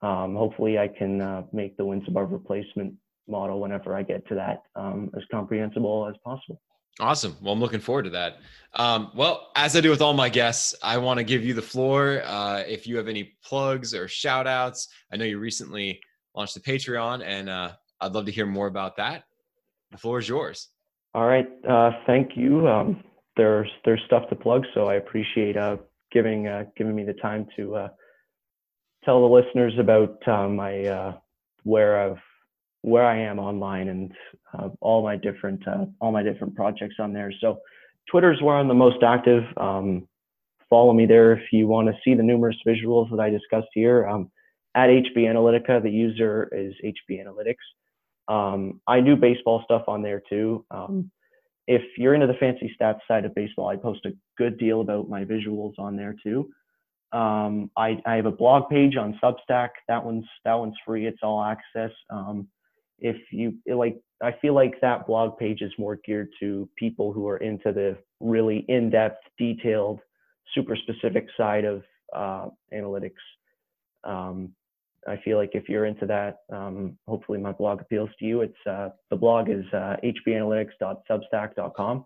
um, 0.06 0.34
hopefully, 0.34 0.78
I 0.78 0.88
can 0.88 1.20
uh, 1.20 1.42
make 1.52 1.76
the 1.76 1.84
wins 1.84 2.04
above 2.08 2.32
replacement 2.32 2.94
model 3.26 3.61
whenever 3.61 3.94
I 3.94 4.02
get 4.02 4.26
to 4.28 4.34
that 4.37 4.62
um, 4.74 5.11
as 5.16 5.22
comprehensible 5.30 6.08
as 6.08 6.16
possible. 6.24 6.61
Awesome. 7.00 7.37
Well, 7.40 7.52
I'm 7.52 7.61
looking 7.61 7.80
forward 7.80 8.04
to 8.04 8.11
that. 8.11 8.38
Um, 8.74 9.11
well, 9.14 9.50
as 9.56 9.76
I 9.76 9.80
do 9.80 9.90
with 9.90 10.02
all 10.02 10.14
my 10.14 10.28
guests, 10.28 10.74
I 10.82 10.98
want 10.98 11.18
to 11.18 11.24
give 11.24 11.44
you 11.44 11.54
the 11.54 11.62
floor. 11.62 12.22
Uh, 12.24 12.64
if 12.66 12.87
you 12.87 12.96
have 12.96 13.08
any 13.08 13.37
plugs 13.42 13.94
or 13.94 14.08
shout 14.08 14.46
outs, 14.46 14.88
I 15.12 15.16
know 15.16 15.24
you 15.24 15.38
recently 15.38 16.00
launched 16.34 16.54
the 16.54 16.61
Patreon, 16.61 17.22
and 17.24 17.48
uh, 17.48 17.72
I'd 18.00 18.12
love 18.12 18.26
to 18.26 18.32
hear 18.32 18.46
more 18.46 18.66
about 18.66 18.96
that. 18.96 19.24
The 19.90 19.98
floor 19.98 20.18
is 20.18 20.28
yours. 20.28 20.68
All 21.14 21.26
right. 21.26 21.48
Uh, 21.68 21.92
thank 22.06 22.37
you. 22.37 22.68
Um, 22.68 23.02
there's 23.37 23.70
there's 23.84 24.02
stuff 24.06 24.28
to 24.28 24.37
plug, 24.37 24.64
so 24.74 24.87
I 24.87 24.94
appreciate 24.94 25.56
uh, 25.56 25.76
giving 26.12 26.48
uh, 26.48 26.64
giving 26.76 26.94
me 26.94 27.04
the 27.04 27.14
time 27.14 27.46
to 27.56 27.76
uh, 27.76 27.88
tell 29.04 29.20
the 29.20 29.34
listeners 29.34 29.72
about 29.78 30.18
my 30.26 31.14
where 31.62 32.00
I've 32.00 32.18
where 32.88 33.05
I 33.05 33.18
am 33.18 33.38
online 33.38 33.88
and 33.88 34.12
uh, 34.55 34.68
all 34.81 35.03
my 35.03 35.16
different 35.16 35.66
uh, 35.66 35.87
all 36.01 36.12
my 36.12 36.22
different 36.22 36.55
projects 36.55 36.96
on 36.98 37.12
there. 37.12 37.33
So 37.40 37.61
Twitter 38.11 38.33
is 38.33 38.42
where 38.42 38.57
I'm 38.57 38.68
the 38.68 38.74
most 38.74 39.03
active. 39.03 39.44
Um, 39.57 40.09
follow 40.70 40.92
me 40.92 41.07
there 41.07 41.33
if 41.33 41.53
you 41.53 41.66
want 41.66 41.88
to 41.88 41.94
see 42.05 42.14
the 42.14 42.22
numerous 42.22 42.57
visuals 42.66 43.11
that 43.11 43.20
I 43.20 43.31
discussed 43.31 43.68
here. 43.72 44.07
Um, 44.07 44.31
at 44.74 44.88
HB 44.88 45.16
Analytica, 45.16 45.83
the 45.83 45.90
user 45.90 46.48
is 46.53 46.74
HB 46.85 47.24
Analytics. 47.24 48.33
Um, 48.33 48.81
I 48.87 49.01
do 49.01 49.16
baseball 49.16 49.62
stuff 49.64 49.85
on 49.88 50.03
there 50.03 50.22
too. 50.29 50.64
Um, 50.70 51.11
if 51.66 51.83
you're 51.96 52.14
into 52.14 52.27
the 52.27 52.35
fancy 52.35 52.74
stats 52.81 53.01
side 53.09 53.24
of 53.24 53.35
baseball, 53.35 53.68
I 53.68 53.77
post 53.77 54.05
a 54.07 54.12
good 54.37 54.59
deal 54.59 54.81
about 54.81 55.09
my 55.09 55.24
visuals 55.24 55.79
on 55.79 55.96
there 55.96 56.14
too. 56.22 56.51
Um, 57.12 57.70
I, 57.77 57.98
I, 58.05 58.16
have 58.16 58.27
a 58.27 58.31
blog 58.31 58.68
page 58.68 58.96
on 58.96 59.18
Substack. 59.22 59.70
That 59.88 60.05
one's 60.05 60.27
that 60.44 60.55
one's 60.55 60.77
free. 60.85 61.07
It's 61.07 61.20
all 61.22 61.42
access. 61.42 61.90
Um, 62.11 62.48
if 63.00 63.16
you 63.30 63.54
like 63.66 64.00
i 64.22 64.32
feel 64.42 64.54
like 64.54 64.74
that 64.80 65.06
blog 65.06 65.38
page 65.38 65.62
is 65.62 65.72
more 65.78 65.96
geared 66.04 66.28
to 66.40 66.68
people 66.76 67.12
who 67.12 67.28
are 67.28 67.38
into 67.38 67.72
the 67.72 67.96
really 68.20 68.64
in-depth 68.68 69.22
detailed 69.38 70.00
super 70.54 70.76
specific 70.76 71.26
side 71.37 71.64
of 71.64 71.82
uh, 72.14 72.46
analytics. 72.72 73.12
Um, 74.04 74.50
i 75.06 75.16
feel 75.24 75.38
like 75.38 75.50
if 75.54 75.68
you're 75.68 75.87
into 75.87 76.06
that 76.06 76.38
um, 76.52 76.98
hopefully 77.06 77.38
my 77.38 77.52
blog 77.52 77.80
appeals 77.80 78.11
to 78.18 78.24
you. 78.24 78.40
It's 78.42 78.66
uh, 78.66 78.90
the 79.11 79.16
blog 79.16 79.48
is 79.48 79.64
uh, 79.72 79.96
hbanalytics.substack.com 80.02 82.04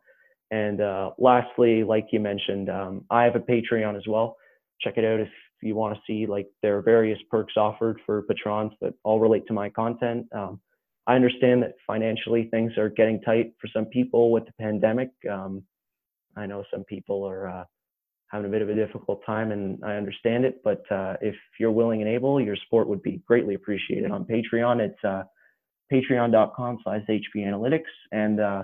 and 0.50 0.80
uh, 0.80 1.10
lastly 1.18 1.84
like 1.84 2.08
you 2.12 2.20
mentioned 2.20 2.68
um, 2.68 3.04
i 3.10 3.24
have 3.24 3.36
a 3.36 3.40
patreon 3.40 3.96
as 3.96 4.06
well. 4.06 4.36
Check 4.80 4.98
it 4.98 5.04
out 5.04 5.20
if 5.20 5.28
you 5.62 5.74
want 5.74 5.94
to 5.94 6.00
see 6.06 6.26
like 6.26 6.48
there 6.60 6.76
are 6.76 6.82
various 6.82 7.18
perks 7.30 7.54
offered 7.56 8.00
for 8.04 8.22
patrons 8.22 8.72
that 8.80 8.94
all 9.04 9.20
relate 9.20 9.46
to 9.46 9.52
my 9.52 9.70
content. 9.70 10.26
Um, 10.32 10.60
I 11.06 11.14
understand 11.16 11.62
that 11.62 11.74
financially 11.86 12.48
things 12.50 12.72
are 12.78 12.88
getting 12.88 13.20
tight 13.22 13.54
for 13.60 13.68
some 13.68 13.86
people 13.86 14.30
with 14.30 14.46
the 14.46 14.52
pandemic. 14.60 15.10
Um, 15.30 15.62
I 16.36 16.46
know 16.46 16.64
some 16.72 16.84
people 16.84 17.24
are 17.24 17.48
uh, 17.48 17.64
having 18.28 18.46
a 18.46 18.50
bit 18.50 18.62
of 18.62 18.68
a 18.68 18.74
difficult 18.74 19.20
time, 19.26 19.52
and 19.52 19.82
I 19.84 19.96
understand 19.96 20.44
it. 20.44 20.62
But 20.62 20.90
uh, 20.90 21.16
if 21.20 21.34
you're 21.58 21.72
willing 21.72 22.02
and 22.02 22.10
able, 22.10 22.40
your 22.40 22.56
support 22.56 22.88
would 22.88 23.02
be 23.02 23.22
greatly 23.26 23.54
appreciated 23.54 24.10
on 24.10 24.24
Patreon. 24.24 24.80
It's 24.80 25.04
uh, 25.04 25.24
patreon.com/slash 25.92 27.02
hbanalytics, 27.08 27.82
and 28.12 28.40
uh, 28.40 28.62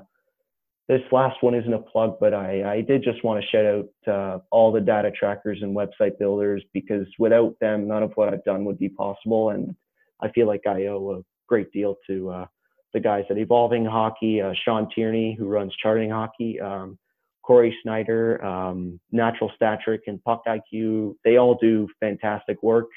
this 0.89 1.03
last 1.13 1.43
one 1.43 1.55
isn't 1.55 1.73
a 1.73 1.79
plug, 1.79 2.17
but 2.19 2.33
I, 2.33 2.77
I 2.77 2.81
did 2.81 3.05
just 3.05 3.23
want 3.23 3.43
to 3.43 3.49
shout 3.51 3.67
out 3.67 4.13
uh, 4.15 4.39
all 4.51 4.73
the 4.73 4.81
data 4.81 5.11
trackers 5.11 5.59
and 5.61 5.77
website 5.77 6.19
builders 6.19 6.65
because 6.73 7.07
without 7.19 7.55
them, 7.61 7.87
none 7.87 8.03
of 8.03 8.13
what 8.15 8.33
I've 8.33 8.45
done 8.45 8.65
would 8.65 8.79
be 8.79 8.89
possible. 8.89 9.51
And 9.51 9.77
I 10.23 10.31
feel 10.31 10.47
like 10.47 10.67
I 10.67 10.87
owe 10.87 11.19
a 11.19 11.23
great 11.49 11.73
deal 11.73 11.97
to 12.07 12.31
uh, 12.31 12.47
the 12.95 13.01
guys 13.01 13.25
at 13.31 13.39
Evolving 13.39 13.85
Hockey, 13.85 14.41
uh, 14.41 14.53
Sean 14.65 14.89
Tierney, 14.95 15.35
who 15.39 15.47
runs 15.47 15.75
Charting 15.83 16.11
Hockey, 16.11 16.61
um, 16.61 16.99
Corey 17.43 17.77
Sznajder, 17.85 18.43
um, 18.45 19.01
Natural 19.11 19.51
Stat 19.57 19.81
Trick, 19.85 20.03
and 20.07 20.23
Puck 20.23 20.43
IQ. 20.47 21.15
They 21.25 21.37
all 21.37 21.57
do 21.61 21.89
fantastic 22.01 22.63
work. 22.63 22.89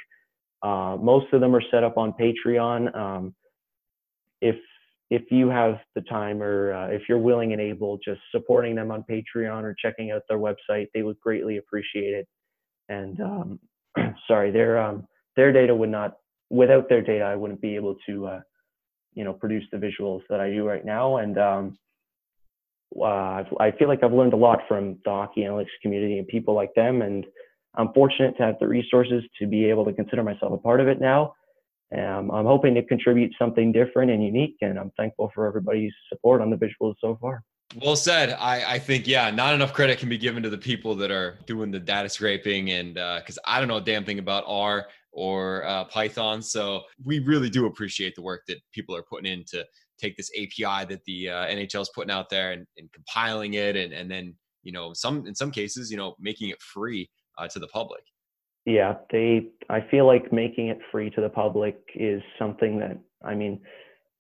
Uh, 0.62 0.98
most 1.02 1.32
of 1.34 1.42
them 1.42 1.56
are 1.56 1.64
set 1.72 1.84
up 1.84 1.98
on 1.98 2.14
Patreon. 2.14 2.96
Um, 2.96 3.36
if 4.42 4.58
if 5.10 5.24
you 5.30 5.50
have 5.50 5.80
the 5.94 6.02
time 6.02 6.42
or 6.42 6.74
uh, 6.74 6.88
if 6.88 7.04
you're 7.10 7.20
willing 7.20 7.52
and 7.52 7.62
able, 7.62 7.98
just 7.98 8.22
supporting 8.32 8.76
them 8.76 8.92
on 8.92 9.04
Patreon 9.10 9.64
or 9.64 9.76
checking 9.78 10.12
out 10.12 10.22
their 10.30 10.38
website, 10.38 10.88
they 10.94 11.04
would 11.04 11.20
greatly 11.20 11.58
appreciate 11.58 12.14
it. 12.14 12.28
And 12.88 13.20
um, 13.20 13.60
sorry, 14.28 14.52
their 14.52 14.82
um, 14.82 15.06
their 15.36 15.52
data 15.52 15.76
would 15.76 15.90
not 15.90 16.14
without 16.52 16.90
their 16.90 17.02
data, 17.02 17.24
I 17.24 17.36
wouldn't 17.36 17.62
be 17.62 17.76
able 17.76 17.96
to 18.08 18.28
uh, 18.28 18.40
you 19.14 19.24
know 19.24 19.34
produce 19.34 19.64
the 19.72 19.78
visuals 19.78 20.22
that 20.30 20.40
I 20.40 20.50
do 20.50 20.68
right 20.68 20.86
now. 20.86 21.18
And 21.18 21.38
um, 21.38 21.78
uh, 23.00 23.44
I 23.60 23.72
feel 23.80 23.88
like 23.88 24.04
I've 24.04 24.14
learned 24.14 24.34
a 24.34 24.38
lot 24.38 24.60
from 24.68 25.00
the 25.06 25.12
hockey 25.12 25.42
analytics 25.42 25.78
community 25.82 26.18
and 26.20 26.28
people 26.28 26.54
like 26.54 26.74
them. 26.76 27.02
And 27.02 27.26
I'm 27.76 27.94
fortunate 27.94 28.36
to 28.38 28.44
have 28.44 28.60
the 28.60 28.68
resources 28.68 29.24
to 29.40 29.48
be 29.48 29.66
able 29.66 29.86
to 29.86 29.94
consider 29.94 30.24
myself 30.24 30.52
a 30.54 30.58
part 30.58 30.82
of 30.82 30.88
it 30.88 31.00
now 31.00 31.34
um, 31.98 32.32
I'm 32.32 32.46
hoping 32.46 32.74
to 32.76 32.84
contribute 32.84 33.34
something 33.38 33.72
different 33.72 34.12
and 34.12 34.24
unique, 34.24 34.56
and 34.62 34.80
I'm 34.80 34.92
thankful 34.92 35.32
for 35.36 35.46
everybody's 35.46 35.92
support 36.10 36.42
on 36.42 36.50
the 36.50 36.56
visuals 36.56 36.96
so 37.02 37.18
far. 37.20 37.44
Well 37.82 37.96
said. 37.96 38.36
I, 38.40 38.76
I 38.76 38.80
think, 38.80 39.08
yeah, 39.08 39.30
not 39.32 39.54
enough 39.54 39.74
credit 39.74 39.98
can 39.98 40.10
be 40.10 40.18
given 40.18 40.44
to 40.44 40.50
the 40.50 40.58
people 40.58 40.96
that 40.96 41.12
are 41.12 41.38
doing 41.46 41.72
the 41.72 41.80
data 41.80 42.10
scraping. 42.10 42.72
And 42.72 42.96
because 42.96 43.38
uh, 43.38 43.42
I 43.46 43.60
don't 43.60 43.68
know 43.68 43.78
a 43.78 43.82
damn 43.82 44.04
thing 44.04 44.20
about 44.20 44.44
R 44.48 44.88
or 45.12 45.66
uh, 45.66 45.86
Python. 45.86 46.42
So 46.42 46.82
we 47.04 47.20
really 47.20 47.50
do 47.50 47.66
appreciate 47.66 48.16
the 48.16 48.22
work 48.22 48.44
that 48.48 48.58
people 48.74 48.96
are 48.96 49.04
putting 49.04 49.32
in 49.32 49.44
to 49.50 49.66
take 50.00 50.16
this 50.18 50.32
API 50.38 50.86
that 50.86 51.02
the 51.06 51.30
uh, 51.30 51.48
NHL 51.48 51.82
is 51.82 51.92
putting 51.94 52.12
out 52.12 52.30
there 52.30 52.52
and, 52.54 52.66
and 52.78 52.92
compiling 52.92 53.56
it. 53.56 53.76
And, 53.76 53.94
and 53.94 54.10
then, 54.10 54.36
you 54.64 54.72
know, 54.72 54.94
some 54.94 55.26
in 55.28 55.36
some 55.36 55.52
cases, 55.52 55.92
you 55.92 55.98
know, 55.98 56.16
making 56.20 56.50
it 56.50 56.62
free 56.62 57.10
uh, 57.38 57.48
to 57.50 57.60
the 57.60 57.68
public 57.68 58.04
yeah 58.66 58.96
they 59.12 59.48
i 59.70 59.80
feel 59.90 60.06
like 60.06 60.32
making 60.32 60.68
it 60.68 60.80
free 60.92 61.10
to 61.10 61.22
the 61.22 61.30
public 61.30 61.78
is 61.96 62.22
something 62.38 62.80
that 62.80 62.98
i 63.26 63.34
mean 63.34 63.60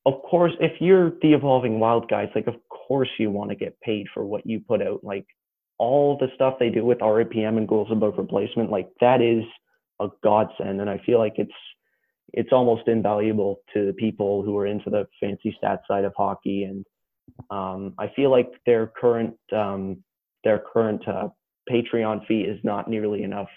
of 0.06 0.14
course 0.24 0.54
if 0.60 0.72
you're 0.80 1.12
the 1.22 1.34
evolving 1.34 1.80
wild 1.80 2.10
guys 2.10 2.30
like 2.34 2.48
of 2.48 2.56
course 2.70 3.10
you 3.20 3.30
want 3.30 3.50
to 3.50 3.56
get 3.56 3.80
paid 3.82 4.08
for 4.14 4.26
what 4.26 4.46
you 4.46 4.60
put 4.60 4.82
out 4.82 5.04
like 5.04 5.26
all 5.78 6.18
the 6.18 6.28
stuff 6.36 6.56
they 6.60 6.70
do 6.70 6.86
with 6.86 7.00
RAPM 7.00 7.58
and 7.58 7.68
goals 7.68 7.88
above 7.92 8.14
replacement 8.18 8.70
like 8.70 8.88
that 9.00 9.20
is 9.20 9.44
a 10.02 10.10
godsend. 10.24 10.82
And 10.82 10.90
i 10.90 11.00
feel 11.06 11.20
like 11.20 11.36
it's 11.38 11.52
it's 12.34 12.54
almost 12.54 12.88
invaluable 12.88 13.62
to 13.74 13.86
the 13.86 13.94
people 13.94 14.42
who 14.42 14.58
are 14.58 14.66
into 14.66 14.90
the 14.90 15.06
fancy 15.20 15.54
stat 15.58 15.82
side 15.88 16.06
of 16.06 16.14
hockey. 16.16 16.64
And 16.64 16.86
um, 17.50 17.94
i 17.98 18.08
feel 18.16 18.32
like 18.32 18.52
their 18.66 18.88
current 18.88 19.36
um, 19.54 20.04
their 20.44 20.60
current 20.74 21.08
uh, 21.08 21.30
patreon 21.70 22.26
fee 22.28 22.42
is 22.42 22.60
not 22.64 22.90
nearly 22.90 23.24
enough 23.24 23.50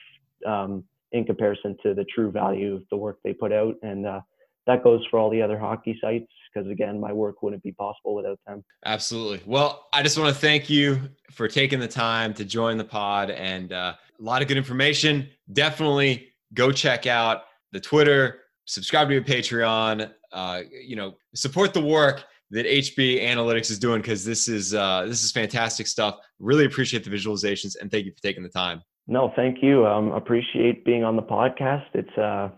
um, 0.46 0.84
in 1.12 1.24
comparison 1.24 1.76
to 1.82 1.94
the 1.94 2.04
true 2.14 2.30
value 2.30 2.74
of 2.74 2.82
the 2.90 2.96
work 2.96 3.18
they 3.24 3.32
put 3.32 3.52
out. 3.52 3.76
And 3.82 4.06
uh, 4.06 4.20
that 4.66 4.82
goes 4.82 5.00
for 5.10 5.18
all 5.18 5.30
the 5.30 5.40
other 5.40 5.58
hockey 5.58 5.96
sites 6.00 6.30
because 6.52 6.70
again 6.70 7.00
my 7.00 7.12
work 7.12 7.42
wouldn't 7.42 7.62
be 7.62 7.72
possible 7.72 8.14
without 8.14 8.38
them. 8.46 8.64
Absolutely. 8.84 9.40
Well 9.46 9.86
i 9.92 10.02
just 10.02 10.18
want 10.18 10.34
to 10.34 10.40
thank 10.40 10.68
you 10.68 11.00
for 11.30 11.48
taking 11.48 11.80
the 11.80 11.88
time 11.88 12.34
to 12.34 12.44
join 12.44 12.76
the 12.76 12.84
pod. 12.84 13.30
And 13.30 13.72
uh, 13.72 13.94
a 14.18 14.22
lot 14.22 14.42
of 14.42 14.48
good 14.48 14.56
information. 14.56 15.28
Definitely 15.52 16.33
go 16.54 16.72
check 16.72 17.06
out 17.06 17.42
the 17.72 17.80
twitter 17.80 18.40
subscribe 18.64 19.08
to 19.08 19.14
your 19.14 19.22
patreon 19.22 20.10
uh, 20.32 20.62
you 20.70 20.96
know 20.96 21.14
support 21.34 21.74
the 21.74 21.82
work 21.82 22.24
that 22.50 22.66
hb 22.66 23.22
analytics 23.22 23.70
is 23.70 23.78
doing 23.78 24.00
because 24.00 24.24
this 24.24 24.48
is 24.48 24.74
uh, 24.74 25.04
this 25.06 25.22
is 25.22 25.30
fantastic 25.30 25.86
stuff 25.86 26.18
really 26.38 26.64
appreciate 26.64 27.04
the 27.04 27.10
visualizations 27.10 27.76
and 27.80 27.90
thank 27.90 28.06
you 28.06 28.12
for 28.12 28.22
taking 28.22 28.42
the 28.42 28.48
time 28.48 28.80
no, 29.06 29.32
thank 29.36 29.62
you. 29.62 29.86
Um, 29.86 30.12
appreciate 30.12 30.84
being 30.84 31.04
on 31.04 31.16
the 31.16 31.22
podcast. 31.22 31.84
It's 31.92 32.18
uh 32.18 32.50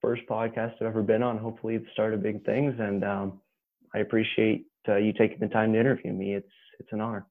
first 0.00 0.22
podcast 0.30 0.74
I've 0.80 0.86
ever 0.86 1.02
been 1.02 1.22
on. 1.22 1.38
Hopefully, 1.38 1.76
the 1.78 1.86
start 1.92 2.14
of 2.14 2.22
big 2.22 2.44
things, 2.44 2.74
and 2.78 3.04
um, 3.04 3.40
I 3.94 3.98
appreciate 3.98 4.66
uh, 4.88 4.96
you 4.96 5.12
taking 5.12 5.38
the 5.40 5.48
time 5.48 5.72
to 5.72 5.80
interview 5.80 6.12
me. 6.12 6.34
It's 6.34 6.52
it's 6.78 6.92
an 6.92 7.00
honor. 7.00 7.26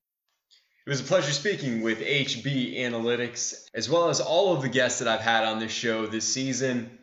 It 0.87 0.91
was 0.91 1.01
a 1.01 1.03
pleasure 1.03 1.33
speaking 1.33 1.81
with 1.81 1.99
HB 1.99 2.77
Analytics, 2.77 3.67
as 3.73 3.89
well 3.89 4.07
as 4.07 4.21
all 4.21 4.55
of 4.55 4.61
the 4.61 4.69
guests 4.69 4.99
that 4.99 5.09
I've 5.09 5.19
had 5.19 5.43
on 5.43 5.59
this 5.59 5.73
show 5.73 6.07
this 6.07 6.23
season. 6.23 6.97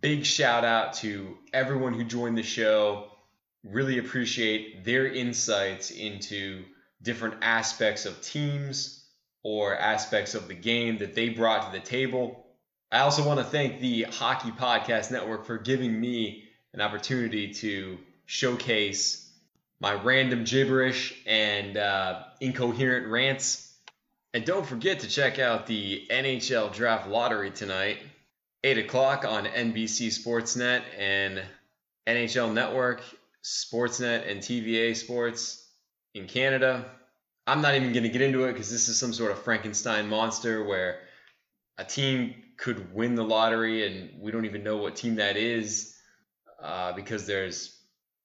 Big 0.00 0.24
shout 0.24 0.64
out 0.64 0.94
to 0.94 1.36
everyone 1.52 1.92
who 1.92 2.04
joined 2.04 2.38
the 2.38 2.42
show. 2.42 3.10
Really 3.62 3.98
appreciate 3.98 4.82
their 4.86 5.06
insights 5.06 5.90
into 5.90 6.64
different 7.02 7.34
aspects 7.42 8.06
of 8.06 8.18
teams, 8.22 9.04
or 9.42 9.76
aspects 9.76 10.34
of 10.34 10.48
the 10.48 10.54
game 10.54 10.96
that 10.96 11.14
they 11.14 11.28
brought 11.28 11.70
to 11.70 11.78
the 11.78 11.84
table. 11.84 12.46
I 12.90 13.00
also 13.00 13.26
want 13.26 13.40
to 13.40 13.44
thank 13.44 13.78
the 13.78 14.04
Hockey 14.04 14.52
Podcast 14.52 15.10
Network 15.10 15.44
for 15.44 15.58
giving 15.58 16.00
me 16.00 16.44
an 16.72 16.80
opportunity 16.80 17.52
to 17.52 17.98
showcase 18.24 19.27
my 19.80 19.94
random 19.94 20.44
gibberish 20.44 21.14
and 21.26 21.76
uh, 21.76 22.22
incoherent 22.40 23.06
rants. 23.08 23.72
And 24.34 24.44
don't 24.44 24.66
forget 24.66 25.00
to 25.00 25.08
check 25.08 25.38
out 25.38 25.66
the 25.66 26.06
NHL 26.10 26.74
Draft 26.74 27.08
Lottery 27.08 27.50
tonight, 27.50 27.98
8 28.64 28.78
o'clock 28.78 29.24
on 29.24 29.46
NBC 29.46 30.08
Sportsnet 30.08 30.82
and 30.98 31.42
NHL 32.06 32.52
Network, 32.52 33.02
Sportsnet, 33.42 34.30
and 34.30 34.40
TVA 34.40 34.96
Sports 34.96 35.66
in 36.14 36.26
Canada. 36.26 36.84
I'm 37.46 37.62
not 37.62 37.74
even 37.74 37.92
going 37.92 38.02
to 38.02 38.10
get 38.10 38.20
into 38.20 38.44
it 38.44 38.52
because 38.52 38.70
this 38.70 38.88
is 38.88 38.98
some 38.98 39.12
sort 39.12 39.30
of 39.30 39.42
Frankenstein 39.42 40.08
monster 40.08 40.64
where 40.64 40.98
a 41.78 41.84
team 41.84 42.34
could 42.58 42.92
win 42.92 43.14
the 43.14 43.24
lottery 43.24 43.86
and 43.86 44.20
we 44.20 44.32
don't 44.32 44.44
even 44.44 44.64
know 44.64 44.76
what 44.76 44.96
team 44.96 45.14
that 45.14 45.36
is 45.36 45.94
uh, 46.62 46.92
because 46.92 47.26
there's 47.26 47.80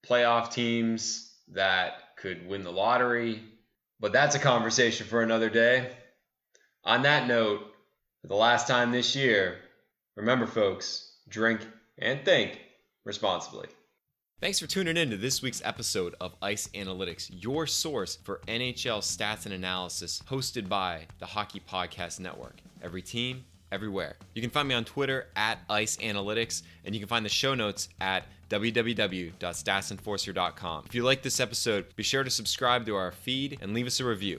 playoff 0.06 0.52
teams 0.52 1.33
that 1.48 2.16
could 2.16 2.46
win 2.48 2.62
the 2.62 2.72
lottery. 2.72 3.42
But 4.00 4.12
that's 4.12 4.34
a 4.34 4.40
conversation 4.40 5.06
for 5.06 5.22
another 5.22 5.48
day. 5.48 5.90
On 6.84 7.02
that 7.02 7.26
note, 7.26 7.60
for 8.22 8.28
the 8.28 8.34
last 8.34 8.66
time 8.66 8.92
this 8.92 9.14
year, 9.14 9.58
remember, 10.16 10.46
folks, 10.46 11.18
drink 11.28 11.60
and 11.98 12.24
think 12.24 12.58
responsibly. 13.04 13.68
Thanks 14.40 14.58
for 14.58 14.66
tuning 14.66 14.96
in 14.96 15.10
to 15.10 15.16
this 15.16 15.40
week's 15.40 15.62
episode 15.64 16.16
of 16.20 16.34
Ice 16.42 16.68
Analytics, 16.74 17.30
your 17.30 17.66
source 17.66 18.16
for 18.16 18.40
NHL 18.46 18.98
stats 18.98 19.46
and 19.46 19.54
analysis, 19.54 20.20
hosted 20.28 20.68
by 20.68 21.06
the 21.18 21.26
Hockey 21.26 21.60
Podcast 21.60 22.20
Network. 22.20 22.60
Every 22.82 23.00
team, 23.00 23.44
everywhere. 23.74 24.16
You 24.34 24.40
can 24.40 24.50
find 24.50 24.66
me 24.68 24.74
on 24.74 24.84
Twitter 24.84 25.26
at 25.36 25.58
Ice 25.68 25.98
Analytics, 25.98 26.62
and 26.84 26.94
you 26.94 27.00
can 27.00 27.08
find 27.08 27.26
the 27.26 27.30
show 27.30 27.54
notes 27.54 27.88
at 28.00 28.24
www.statsenforcer.com. 28.48 30.84
If 30.86 30.94
you 30.94 31.02
like 31.02 31.22
this 31.22 31.40
episode, 31.40 31.86
be 31.96 32.04
sure 32.04 32.22
to 32.22 32.30
subscribe 32.30 32.86
to 32.86 32.94
our 32.94 33.10
feed 33.12 33.58
and 33.60 33.74
leave 33.74 33.86
us 33.86 34.00
a 34.00 34.04
review. 34.04 34.32